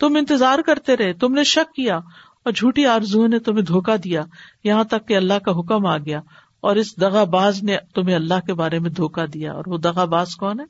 تم 0.00 0.16
انتظار 0.16 0.58
کرتے 0.58 0.96
رہے، 0.96 1.12
تم 1.12 1.34
نے 1.34 1.44
شک 1.44 1.74
کیا 1.74 1.96
اور 2.44 2.52
جھوٹی 2.52 2.86
آرزو 2.86 3.26
نے 3.26 3.38
تمہیں 3.38 3.62
دھوکا 3.62 3.96
دیا۔ 4.04 4.22
یہاں 4.64 4.84
تک 4.84 5.08
کہ 5.08 5.16
اللہ 5.16 5.38
کا 5.38 5.52
حکم 5.52 5.86
آ 5.86 5.98
گیا۔ 5.98 6.20
اور 6.60 6.76
اس 6.76 7.00
دغا 7.00 7.24
باز 7.24 7.62
نے 7.62 7.76
تمہیں 7.94 8.16
اللہ 8.16 8.46
کے 8.46 8.54
بارے 8.54 8.78
میں 8.78 8.90
دھوکا 8.90 9.24
دیا 9.34 9.52
اور 9.52 9.64
وہ 9.66 9.78
دغا 9.78 10.04
باز 10.04 10.36
کون 10.36 10.60
ہے؟ 10.60 10.64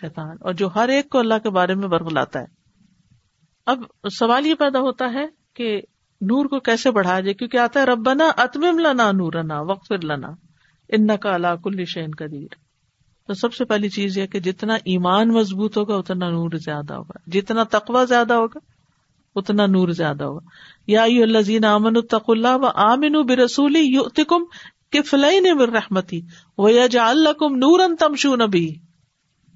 شیطان۔ 0.00 0.36
اور 0.40 0.52
جو 0.52 0.68
ہر 0.74 0.88
ایک 0.88 1.10
کو 1.10 1.18
اللہ 1.18 1.34
کے 1.42 1.50
بارے 1.50 1.74
میں 1.74 1.88
برگلاتا 1.88 2.40
ہے۔ 2.40 2.44
اب 3.66 3.82
سوال 4.12 4.46
یہ 4.46 4.54
پیدا 4.54 4.80
ہوتا 4.80 5.12
ہے 5.12 5.26
کہ 5.54 5.80
نور 6.20 6.46
کو 6.46 6.60
کیسے 6.60 6.90
بڑھایا 6.90 7.20
جائے؟ 7.20 7.34
کیونکہ 7.34 7.56
آتا 7.56 7.80
ہے، 7.80 7.84
ربنا 7.84 8.30
اتمم 8.36 8.78
لنا 8.78 9.12
نورنا 9.12 9.60
وقف 9.60 9.92
لنا 10.04 10.28
ان 10.88 11.16
کا 11.16 11.34
اللہ 11.34 11.56
کل 11.64 11.84
شین 11.84 12.10
قدیر۔ 12.18 12.54
تو 13.26 13.34
سب 13.34 13.54
سے 13.54 13.64
پہلی 13.64 13.88
چیز 13.88 14.18
یہ 14.18 14.26
کہ 14.26 14.40
جتنا 14.40 14.74
ایمان 14.74 15.28
مضبوط 15.28 15.76
ہوگا، 15.76 15.94
اتنا 15.94 16.30
نور 16.30 16.50
زیادہ 16.54 16.94
ہوگا۔ 16.94 17.18
جتنا 17.26 17.62
تقوا 17.62 18.04
زیادہ 18.04 18.34
ہوگا، 18.34 18.58
اتنا 19.34 19.66
نور 19.66 19.88
زیادہ 19.88 20.24
ہوگا۔ 20.24 20.46
یا 20.86 21.02
اللہ 21.02 21.38
زین 21.38 21.64
امن 21.64 21.96
الطق 21.96 22.24
اللہ 22.28 22.56
و 22.56 22.66
آمن 22.66 23.26
برسولی 23.26 23.98
یوتکم 24.94 25.18
کفلین 25.18 25.56
من 25.56 25.74
رحمتی 25.74 26.20
وہ 26.58 26.70
جا 26.90 27.08
اللہ 27.08 27.28
نور 27.28 27.80
ان 27.80 27.96
تمشو 27.96 28.36
نبی 28.36 28.74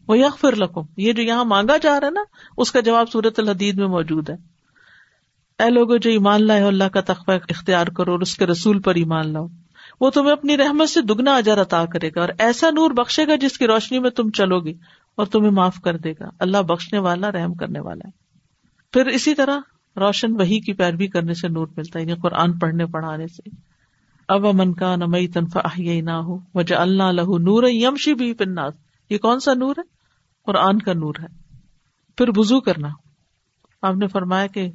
وہ 0.09 0.19
یغفر 0.19 0.57
لکم۔ 0.57 0.81
یہ 0.97 1.13
جو 1.13 1.23
یہاں 1.23 1.45
مانگا 1.45 1.77
جا 1.77 2.01
رہا 2.01 2.07
ہے 2.07 2.13
نا، 2.13 2.21
اس 2.57 2.73
کا 2.73 2.81
جواب 2.81 3.11
سورت 3.11 3.39
الحدید 3.41 3.79
میں 3.79 3.87
موجود 3.87 4.31
ہے۔ 4.31 4.35
اے 5.59 5.71
لوگوں 5.71 5.99
جو 5.99 6.11
ایمان 6.11 6.47
لائے 6.47 6.63
اللہ 6.63 6.85
کا 6.85 7.01
تقوی 7.01 7.37
اختیار 7.49 7.87
کرو 7.87 8.13
اور 8.13 8.21
اس 8.21 8.37
کے 8.37 8.47
رسول 8.47 8.81
پر 8.81 8.95
ایمان 8.95 9.33
لاؤ۔ 9.33 9.47
وہ 10.01 10.11
تمہیں 10.11 10.33
اپنی 10.33 10.57
رحمت 10.57 10.89
سے 10.89 11.01
دگنا 11.01 11.35
اجر 11.35 11.63
عطا 11.63 11.85
کرے 11.85 12.11
گا 12.15 12.21
اور 12.21 12.29
ایسا 12.39 12.71
نور 12.71 12.91
بخشے 12.91 13.27
گا 13.27 13.37
جس 13.37 13.59
کی 13.59 13.67
روشنی 13.67 13.99
میں 13.99 14.11
تم 14.11 14.31
چلو 14.31 14.61
گی 14.61 14.75
اور 15.15 15.27
تمہیں 15.27 15.51
معاف 15.51 15.81
کر 15.81 15.97
دے 15.97 16.13
گا۔ 16.13 16.29
اللہ 16.39 16.63
بخشنے 16.63 16.99
والا، 16.99 17.33
رحم 17.33 17.55
کرنے 17.55 17.81
والا 17.81 18.09
ہے۔ 18.09 18.11
پھر 18.93 19.07
اسی 19.07 19.35
طرح 19.35 19.59
روشن 19.97 20.33
وہی 20.33 20.61
کی 20.61 20.73
پیروی 20.73 21.07
کرنے 21.07 21.35
سے 21.35 21.49
نور 21.49 21.67
ملتا 21.77 21.99
ہے 21.99 22.05
یعنی 22.05 22.21
قرآن 22.21 22.59
پڑھنے 22.59 22.87
پڑھانے 22.87 23.27
سے۔ 23.27 23.74
اب 24.29 24.47
امن 24.47 24.75
کا 24.75 24.97
نمئی 24.97 25.29
تنفا 25.29 25.61
نہ 25.79 26.11
ہو 26.11 26.39
وجہ 26.55 26.75
اللہ 26.75 27.03
لہو 27.03 27.39
نور 27.39 27.63
یمشی 27.67 28.15
بھی 28.15 28.33
پناس 28.33 28.75
یہ 29.11 29.19
کون 29.19 29.41
سا 29.41 29.55
نور 29.55 29.75
ہے؟ 29.79 29.83
قرآن 30.47 30.79
کا 30.79 30.93
نور 30.93 31.15
ہے. 31.23 31.27
پھر 32.17 32.29
وزو 32.37 32.61
کرنا. 32.61 32.89
آپ 33.83 33.95
نے 33.95 34.07
فرمایا 34.07 34.47
کہ 34.47 34.71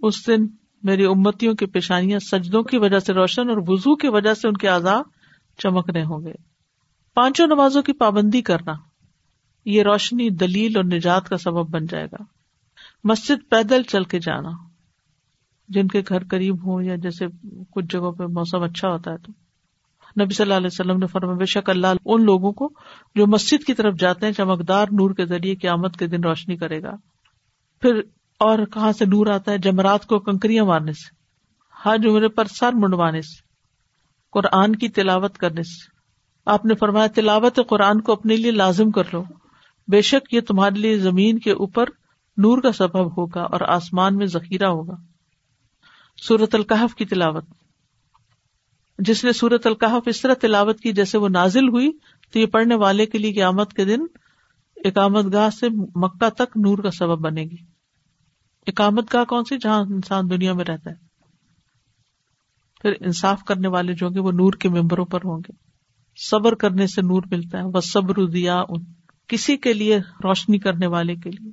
اس 0.00 0.26
دن 0.26 0.46
میری 0.82 1.04
امتیوں 1.04 1.54
کی 1.54 1.66
پیشانیاں 1.66 2.18
سجدوں 2.18 2.62
کی 2.62 2.78
وجہ 2.78 2.98
سے 2.98 3.12
روشن 3.12 3.48
اور 3.48 3.58
وزو 3.66 3.96
کی 3.96 4.08
وجہ 4.08 4.34
سے 4.34 4.48
ان 4.48 4.56
کے 4.56 4.68
آزاد 4.68 5.02
چمکنے 5.58 6.02
ہوں 6.02 6.24
گے. 6.24 6.32
پانچوں 7.14 7.46
نمازوں 7.46 7.82
کی 7.82 7.92
پابندی 7.92 8.42
کرنا. 8.42 8.72
یہ 9.64 9.82
روشنی 9.82 10.30
دلیل 10.30 10.72
اور 10.76 10.84
نجات 10.84 11.28
کا 11.28 11.36
سبب 11.36 11.70
بن 11.70 11.86
جائے 11.86 12.06
گا. 12.06 12.22
مسجد 13.04 13.50
پیدل 13.50 13.82
چل 13.82 14.04
کے 14.04 14.18
جانا. 14.18 14.71
جن 15.68 15.88
کے 15.88 16.02
گھر 16.08 16.24
قریب 16.24 16.66
ہوں 16.66 16.82
یا 16.82 16.96
جیسے 16.96 17.26
کچھ 17.70 17.84
جگہوں 17.88 18.12
پہ 18.12 18.24
موسم 18.24 18.62
اچھا 18.62 18.88
ہوتا 18.88 19.12
ہے 19.12 19.16
تو۔ 19.16 19.32
نبی 20.20 20.34
صلی 20.34 20.44
اللہ 20.44 20.54
علیہ 20.54 20.68
وسلم 20.72 20.98
نے 20.98 21.06
فرما 21.06 21.32
بے 21.32 21.44
شک 21.44 21.70
اللہ 21.70 21.86
ان 22.04 22.24
لوگوں 22.24 22.52
کو 22.52 22.70
جو 23.14 23.26
مسجد 23.26 23.64
کی 23.66 23.74
طرف 23.74 23.94
جاتے 23.98 24.26
ہیں، 24.26 24.32
چمکدار 24.32 24.86
نور 24.86 25.14
کے 25.14 25.26
ذریعے 25.26 25.54
قیامت 25.54 25.96
کے 25.96 26.06
دن 26.06 26.24
روشنی 26.24 26.56
کرے 26.56 26.82
گا۔ 26.82 26.90
پھر 27.80 28.00
اور 28.38 28.58
کہاں 28.58 28.92
سے 28.92 29.04
نور 29.04 29.26
آتا 29.26 29.52
ہے؟ 29.52 29.58
جمرات 29.58 30.06
کو 30.06 30.18
کنکریاں 30.18 30.64
مارنے 30.64 30.92
سے۔ 30.92 31.14
ہر 31.84 31.98
جمرے 31.98 32.28
پر 32.28 32.44
سر 32.44 32.72
منڈوانے 32.72 33.22
سے۔ 33.22 33.42
قرآن 34.32 34.76
کی 34.76 34.88
تلاوت 34.88 35.38
کرنے 35.38 35.62
سے۔ 35.62 35.90
آپ 36.46 36.64
نے 36.64 36.74
فرمایا، 36.74 37.06
تلاوت 37.06 37.58
قرآن 37.68 38.00
کو 38.00 38.12
اپنے 38.12 38.36
لیے 38.36 38.50
لازم 38.50 38.90
کر 38.90 39.02
لو۔ 39.12 39.24
بے 39.88 40.02
شک 40.02 40.34
یہ 40.34 40.40
تمہارے 40.40 40.78
لیے 40.78 40.98
زمین 40.98 41.38
کے 41.38 41.50
اوپر 41.50 41.84
نور 42.36 42.62
کا 42.62 42.72
سبب 42.72 43.18
ہوگا 43.18 43.42
اور 43.42 43.60
آسمان 43.60 44.16
میں 44.16 44.26
ذخیرہ 44.26 44.66
ہوگا۔ 44.66 45.11
سورت 46.16 46.54
القحف 46.54 46.94
کی 46.94 47.04
تلاوت۔ 47.04 47.44
جس 48.98 49.24
نے 49.24 49.32
سورت 49.32 49.66
القحف 49.66 50.02
اس 50.06 50.20
طرح 50.20 50.34
تلاوت 50.34 50.80
کی 50.80 50.92
جیسے 50.92 51.18
وہ 51.18 51.28
نازل 51.28 51.68
ہوئی، 51.68 51.92
تو 52.32 52.38
یہ 52.38 52.46
پڑھنے 52.46 52.74
والے 52.74 53.06
کے 53.06 53.18
لیے 53.18 53.32
قیامت 53.32 53.72
کے 53.72 53.84
دن 53.84 54.00
اقامت 54.84 55.32
گاہ 55.32 55.50
سے 55.50 55.68
مکہ 55.94 56.28
تک 56.28 56.56
نور 56.56 56.78
کا 56.78 56.90
سبب 56.90 57.18
بنے 57.18 57.42
گی۔ 57.42 57.56
اقامت 58.66 59.14
گاہ 59.14 59.24
کون 59.24 59.44
سی؟ 59.44 59.56
جہاں 59.58 59.80
انسان 59.80 60.30
دنیا 60.30 60.52
میں 60.52 60.64
رہتا 60.64 60.90
ہے۔ 60.90 60.94
پھر 62.82 62.92
انصاف 63.00 63.44
کرنے 63.44 63.68
والے 63.68 63.94
جو 63.94 64.06
ہوں 64.06 64.14
گے، 64.14 64.20
وہ 64.20 64.32
نور 64.32 64.52
کے 64.52 64.68
ممبروں 64.68 65.04
پر 65.04 65.18
ہوں 65.24 65.38
گے۔ 65.38 65.52
صبر 66.30 66.54
کرنے 66.54 66.86
سے 66.86 67.02
نور 67.02 67.22
ملتا 67.30 67.58
ہے۔ 67.58 67.62
وہ 67.62 67.80
صبر 67.80 68.26
دیا 68.26 68.62
ان 68.68 68.84
کسی 69.28 69.56
کے 69.56 69.72
لیے 69.72 69.98
روشنی 69.98 70.58
کرنے 70.58 70.86
والے 70.86 71.16
کے 71.16 71.30
لیے، 71.30 71.50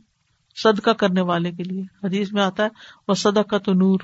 صدقہ 0.55 0.89
کرنے 0.89 1.21
والے 1.21 1.51
کے 1.51 1.63
لیے۔ 1.63 1.81
حدیث 2.03 2.33
میں 2.33 2.43
آتا 2.43 2.63
ہے 2.63 2.69
وہ 3.07 3.13
صدا 3.13 3.41
کا 3.41 3.57
تو 3.57 3.73
نور۔ 3.73 3.99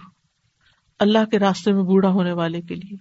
اللہ 0.99 1.25
کے 1.31 1.39
راستے 1.39 1.73
میں 1.73 1.83
بوڑھا 1.83 2.09
ہونے 2.09 2.31
والے 2.31 2.61
کے 2.61 2.75
لیے۔ 2.75 2.97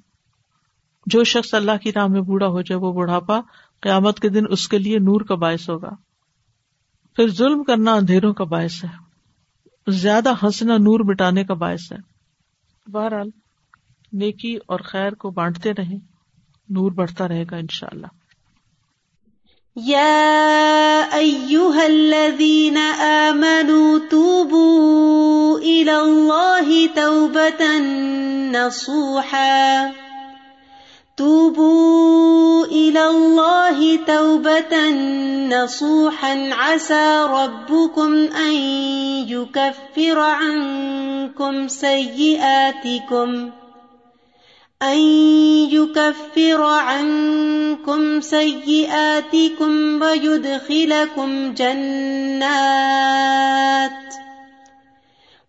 جو 1.06 1.24
شخص 1.24 1.54
اللہ 1.54 1.76
کی 1.82 1.92
راہ 1.92 2.06
میں 2.06 2.20
بوڑھا 2.20 2.46
ہو 2.46 2.62
جائے، 2.62 2.80
وہ 2.80 2.92
بڑھاپا 2.92 3.40
قیامت 3.80 4.20
کے 4.20 4.28
دن 4.28 4.44
اس 4.50 4.68
کے 4.68 4.78
لیے 4.78 4.98
نور 4.98 5.20
کا 5.20 5.34
باعث 5.34 5.70
ہوگا۔ 5.70 5.90
پھر 7.16 7.28
ظلم 7.28 7.62
کرنا 7.62 7.92
اندھیروں 7.92 8.34
کا 8.34 8.44
باعث 8.44 8.84
ہے۔ 8.84 9.04
زیادہ 9.90 10.32
ہنسنا 10.42 10.76
نور 10.76 11.00
مٹانے 11.00 11.44
کا 11.44 11.54
باعث 11.54 11.92
ہے۔ 11.92 11.98
بہرحال، 12.90 13.28
نیکی 14.12 14.56
اور 14.66 14.80
خیر 14.84 15.14
کو 15.14 15.30
بانٹتے 15.30 15.72
رہیں، 15.72 15.98
نور 16.68 16.92
بڑھتا 16.92 17.28
رہے 17.28 17.44
گا 17.50 17.56
ان 19.76 19.82
شاء 19.82 21.18
اللہ 21.86 22.64
توبوا 31.16 32.66
إلى 32.66 33.06
الله 33.06 33.98
توبة 34.06 34.90
نصوحا 35.48 36.50
عسى 36.52 37.26
ربكم 37.30 38.12
أن 38.14 38.54
يكفر 39.28 40.18
عنكم 40.18 41.68
سيئاتكم 41.68 43.50
أن 44.92 44.98
يكفر 45.70 46.62
عنكم 46.62 48.20
سيئاتكم 48.20 50.02
ويدخلكم 50.02 51.54
جنات 51.54 52.84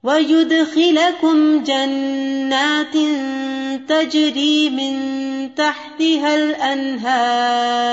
ويدخلكم 0.03 1.63
جنات 1.63 2.93
تجري 3.89 4.69
من 4.69 4.95
تحتها 5.55 6.35
الأنهار 6.35 7.85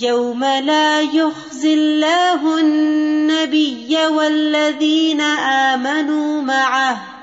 يوم 0.00 0.44
لا 0.44 1.00
يخزي 1.00 1.74
الله 1.74 2.60
النبي 2.60 4.06
والذين 4.06 5.20
آمنوا 5.20 6.42
معه 6.42 7.15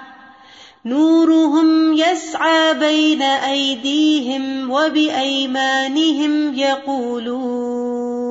نورهم 0.86 1.94
يسعى 1.94 2.74
بين 2.74 3.22
أيديهم 3.22 4.72
وبأيمانهم 4.72 6.60
يقولون 6.60 8.24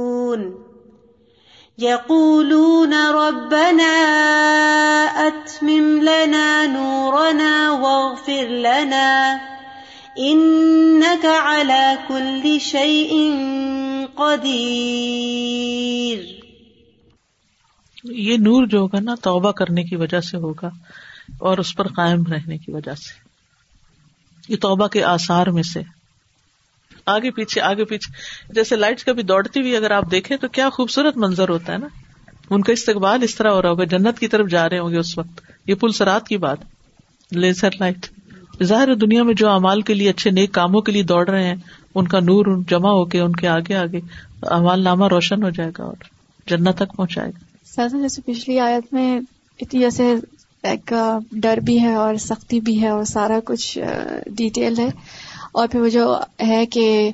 يقولون 1.79 2.95
ربنا 2.95 3.95
أتمم 5.27 6.03
لنا 6.03 6.67
نورنا 6.67 7.71
واغفر 7.71 8.47
لنا 8.67 9.41
إنك 10.19 11.25
على 11.25 11.99
كل 12.09 12.61
شيء 12.61 13.33
قدير 14.15 16.43
یہ 18.05 18.37
نور 18.37 18.67
جو 18.67 18.79
ہوگا 18.79 19.01
نا 19.01 19.15
توبہ 19.23 19.53
کرنے 19.53 19.85
کی 19.85 19.97
وجہ 19.97 20.21
سے 20.21 20.37
ہوگا۔ 20.37 20.71
اور 21.41 21.59
اس 21.59 21.77
پر 21.77 21.89
قائم 21.89 22.25
رہنے 22.25 22.59
کی 22.59 22.73
وجہ 22.73 22.95
سے۔ 22.95 23.33
یہ 24.49 24.57
توبہ 24.57 24.87
کے 24.87 25.05
آثار 25.05 25.47
میں 25.47 25.63
سے۔ 25.63 25.81
آگے 27.07 27.31
پیچھے 27.31 27.61
آگے 27.61 27.85
پیچھے۔ 27.85 28.13
جیسے 28.53 28.77
لائٹ 28.77 29.05
کبھی 29.05 29.23
دوڑتی 29.23 29.61
ہوئی 29.61 29.77
اگر 29.77 29.91
آپ 29.91 30.11
دیکھیں 30.11 30.37
تو 30.37 30.49
کیا 30.49 30.71
خوبصورت 30.71 31.17
منظر 31.17 31.49
ہوتا 31.49 31.73
ہے 31.73 31.79
نا۔ 31.79 31.87
ان 32.51 32.63
کا 32.63 32.73
استقبال 32.73 33.23
اس 33.23 33.35
طرح 33.35 33.51
ہو 33.51 33.63
رہا 33.63 33.69
ہوگا۔ 33.69 33.85
جنت 33.85 34.19
کی 34.19 34.29
طرف 34.29 34.49
جا 34.49 34.69
رہے 34.69 34.79
ہوں 34.79 34.91
گے 34.91 34.99
اس 34.99 35.19
وقت۔ 35.19 35.41
یہ 35.67 35.75
پل 35.75 35.93
سرات 35.93 36.29
کی 36.29 36.37
بات۔ 36.37 36.59
Laser 37.31 37.69
light. 37.81 38.07
ظاہر 38.63 38.95
دنیا 38.95 39.23
میں 39.23 39.35
جو 39.35 39.51
امال 39.51 39.81
کے 39.81 39.95
لیے 39.95 40.11
اچھے 40.11 40.31
نیک 40.31 40.53
کاموں 40.53 40.81
کے 40.81 40.93
لیے 40.93 41.03
دوڑ 41.03 41.29
رہے 41.29 41.45
ہیں، 41.45 41.55
ان 41.95 42.09
کا 42.09 42.21
نور 42.21 42.63
جمع 42.69 42.91
ہو 42.91 43.05
کے، 43.05 43.21
ان 43.21 43.33
کے 43.33 43.49
آگے 43.49 43.77
آگے 43.77 44.01
امال 44.43 44.85
نامہ 44.85 45.09
روشن 45.09 45.43
ہو 45.43 45.51
جائے 45.51 45.71
گا 45.79 45.85
اور 45.85 45.95
جنت 46.47 46.77
تک 46.77 46.97
پہنچائے 46.97 47.29
گا۔ 47.29 47.45
سر، 47.65 47.89
جیسے 47.89 48.23
پچھلی 48.27 48.59
آیت 48.59 48.95
میں 48.95 49.21
جیسے 49.73 50.15
ایک 50.63 50.95
uh, 50.95 51.19
ڈر 51.33 51.57
بھی 51.57 51.81
ہے 51.81 51.95
اور 51.95 52.15
سختی 52.15 52.61
بھی 52.61 52.83
ہے 52.83 52.89
اور 52.89 53.05
سارا 53.05 53.39
کچھ 53.45 53.79
uh, 53.79 54.19
ڈیٹیل 54.27 54.79
ہے۔ 54.79 54.89
اور 55.53 55.69
پھر 55.69 55.81
وہ 55.81 55.89
جو 55.89 56.17
ہے 56.41 56.67
کہ 56.67 57.11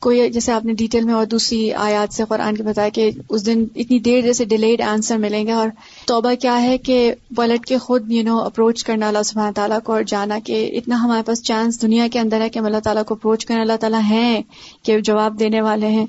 کوئی 0.00 0.30
جیسے 0.30 0.52
آپ 0.52 0.64
نے 0.64 0.72
ڈیٹیل 0.72 1.04
میں 1.04 1.14
اور 1.14 1.26
دوسری 1.26 1.72
آیات 1.72 2.14
سے 2.14 2.22
قرآن 2.28 2.56
کے 2.56 2.62
بتایا 2.62 2.88
کہ 2.88 3.10
اس 3.28 3.46
دن 3.46 3.64
اتنی 3.76 3.98
دیر 3.98 4.20
جیسے 4.20 4.44
ڈیلیڈ 4.44 4.80
آنسر 4.80 5.18
ملیں 5.18 5.46
گے 5.46 5.52
اور 5.52 5.68
توبہ 6.06 6.34
کیا 6.34 6.62
ہے 6.62 6.78
کہ 6.78 7.14
پلٹ 7.36 7.66
کے 7.66 7.78
خود 7.78 8.12
یو 8.12 8.22
نو 8.22 8.38
اپروچ 8.38 8.84
کرنا 8.84 9.08
اللہ 9.08 9.22
سبحانہ 9.22 9.52
تعالیٰ 9.52 9.78
کو 9.84 9.92
اور 9.92 10.02
جانا 10.02 10.38
کہ 10.44 10.70
اتنا 10.74 11.02
ہمارے 11.02 11.22
پاس 11.22 11.42
چانس 11.42 11.82
دنیا 11.82 12.08
کے 12.12 12.18
اندر 12.18 12.40
ہے 12.40 12.48
کہ 12.48 12.58
ہم 12.58 12.64
اللہ 12.64 12.78
تعالیٰ 12.78 13.04
کو 13.04 13.14
اپروچ 13.14 13.46
کرنا 13.46 13.60
اللہ 13.60 13.76
تعالیٰ 13.80 14.00
ہیں 14.02 14.42
کہ 14.82 15.00
جواب 15.00 15.40
دینے 15.40 15.60
والے 15.60 15.86
ہیں۔ 15.86 16.06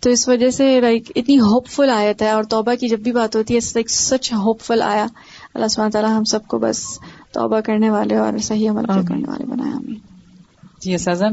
تو 0.00 0.10
اس 0.10 0.28
وجہ 0.28 0.50
سے 0.50 0.80
لائک 0.80 1.12
اتنی 1.16 1.38
ہوپ 1.38 1.68
فل 1.68 1.90
آیت 1.90 2.22
ہے 2.22 2.30
اور 2.30 2.44
توبہ 2.44 2.74
کی 2.74 2.88
جب 2.88 2.98
بھی 2.98 3.12
بات 3.12 3.36
ہوتی 3.36 3.54
ہے 3.54 3.60
سچ 3.88 4.32
ہوپ 4.32 4.60
فل 4.60 4.82
آیا 4.82 5.06
اللہ 5.54 5.66
سبحانہ 5.68 5.90
تعالیٰ 5.90 6.16
ہم 6.18 6.24
سب 6.24 6.46
کو 6.46 6.58
بس 6.58 7.00
توبہ 7.32 7.60
کرنے 7.60 7.90
والے 7.90 8.16
اور 8.16 8.38
صحیح 8.38 8.70
عمل 8.70 8.86
کرنے 8.86 9.28
والے 9.28 9.44
بنایا 9.44 9.76
ہمیں 9.76 9.94
جی 10.80 10.94
اساتذہ 10.94 11.24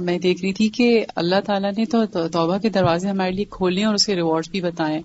میں 0.00 0.18
دیکھ 0.18 0.42
رہی 0.42 0.52
تھی 0.52 0.68
کہ 0.68 1.04
اللہ 1.16 1.40
تعالیٰ 1.44 1.70
نے 1.76 1.84
تو 1.84 2.04
توبہ 2.28 2.58
کے 2.58 2.68
دروازے 2.68 3.08
ہمارے 3.08 3.30
لیے 3.30 3.44
کھولے 3.50 3.84
اور 3.84 3.94
اس 3.94 4.06
کے 4.06 4.14
ریوارڈ 4.14 4.48
بھی 4.50 4.60
بتائے 4.60 5.00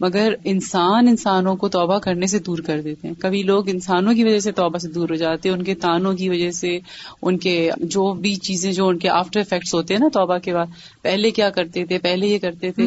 مگر 0.00 0.34
انسان 0.44 1.08
انسانوں 1.08 1.56
کو 1.56 1.68
توبہ 1.68 1.98
کرنے 1.98 2.26
سے 2.26 2.38
دور 2.38 2.58
کر 2.58 2.80
دیتے 2.80 3.08
ہیں۔ 3.08 3.14
کبھی 3.18 3.42
لوگ 3.42 3.68
انسانوں 3.68 4.14
کی 4.14 4.24
وجہ 4.24 4.38
سے 4.38 4.52
توبہ 4.52 4.78
سے 4.78 4.88
دور 4.88 5.08
ہو 5.08 5.14
جاتے 5.14 5.48
ہیں 5.48 5.56
ان 5.56 5.62
کے 5.64 5.74
تانوں 5.74 6.12
کی 6.12 6.28
وجہ 6.28 6.50
سے 6.50 6.78
ان 7.22 7.38
کے 7.38 7.70
جو 7.78 8.12
بھی 8.12 8.34
چیزیں 8.34 8.72
جو 8.72 8.88
ان 8.88 8.98
کے 8.98 9.08
آفٹر 9.08 9.40
افیکٹس 9.40 9.74
ہوتے 9.74 9.94
ہیں 9.94 10.00
نا 10.00 10.08
توبہ 10.12 10.38
کے 10.38 10.54
بعد 10.54 10.66
پہلے 11.02 11.30
کیا 11.30 11.50
کرتے 11.50 11.84
تھے 11.84 11.98
پہلے 11.98 12.26
یہ 12.26 12.38
کرتے 12.38 12.70
تھے۔ 12.70 12.86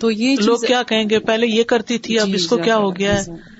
تو 0.00 0.10
یہ 0.10 0.36
لوگ 0.40 0.58
کیا 0.66 0.82
کہیں 0.82 1.04
گے؟ 1.10 1.18
پہلے 1.18 1.46
یہ 1.46 1.62
کرتی 1.62 1.98
تھی 1.98 2.18
اب 2.18 2.26
جی، 2.26 2.34
اس 2.34 2.46
کو 2.46 2.56
کیا 2.56 2.76
ہو 2.76 2.96
گیا 2.96 3.18
ہے؟ 3.18 3.59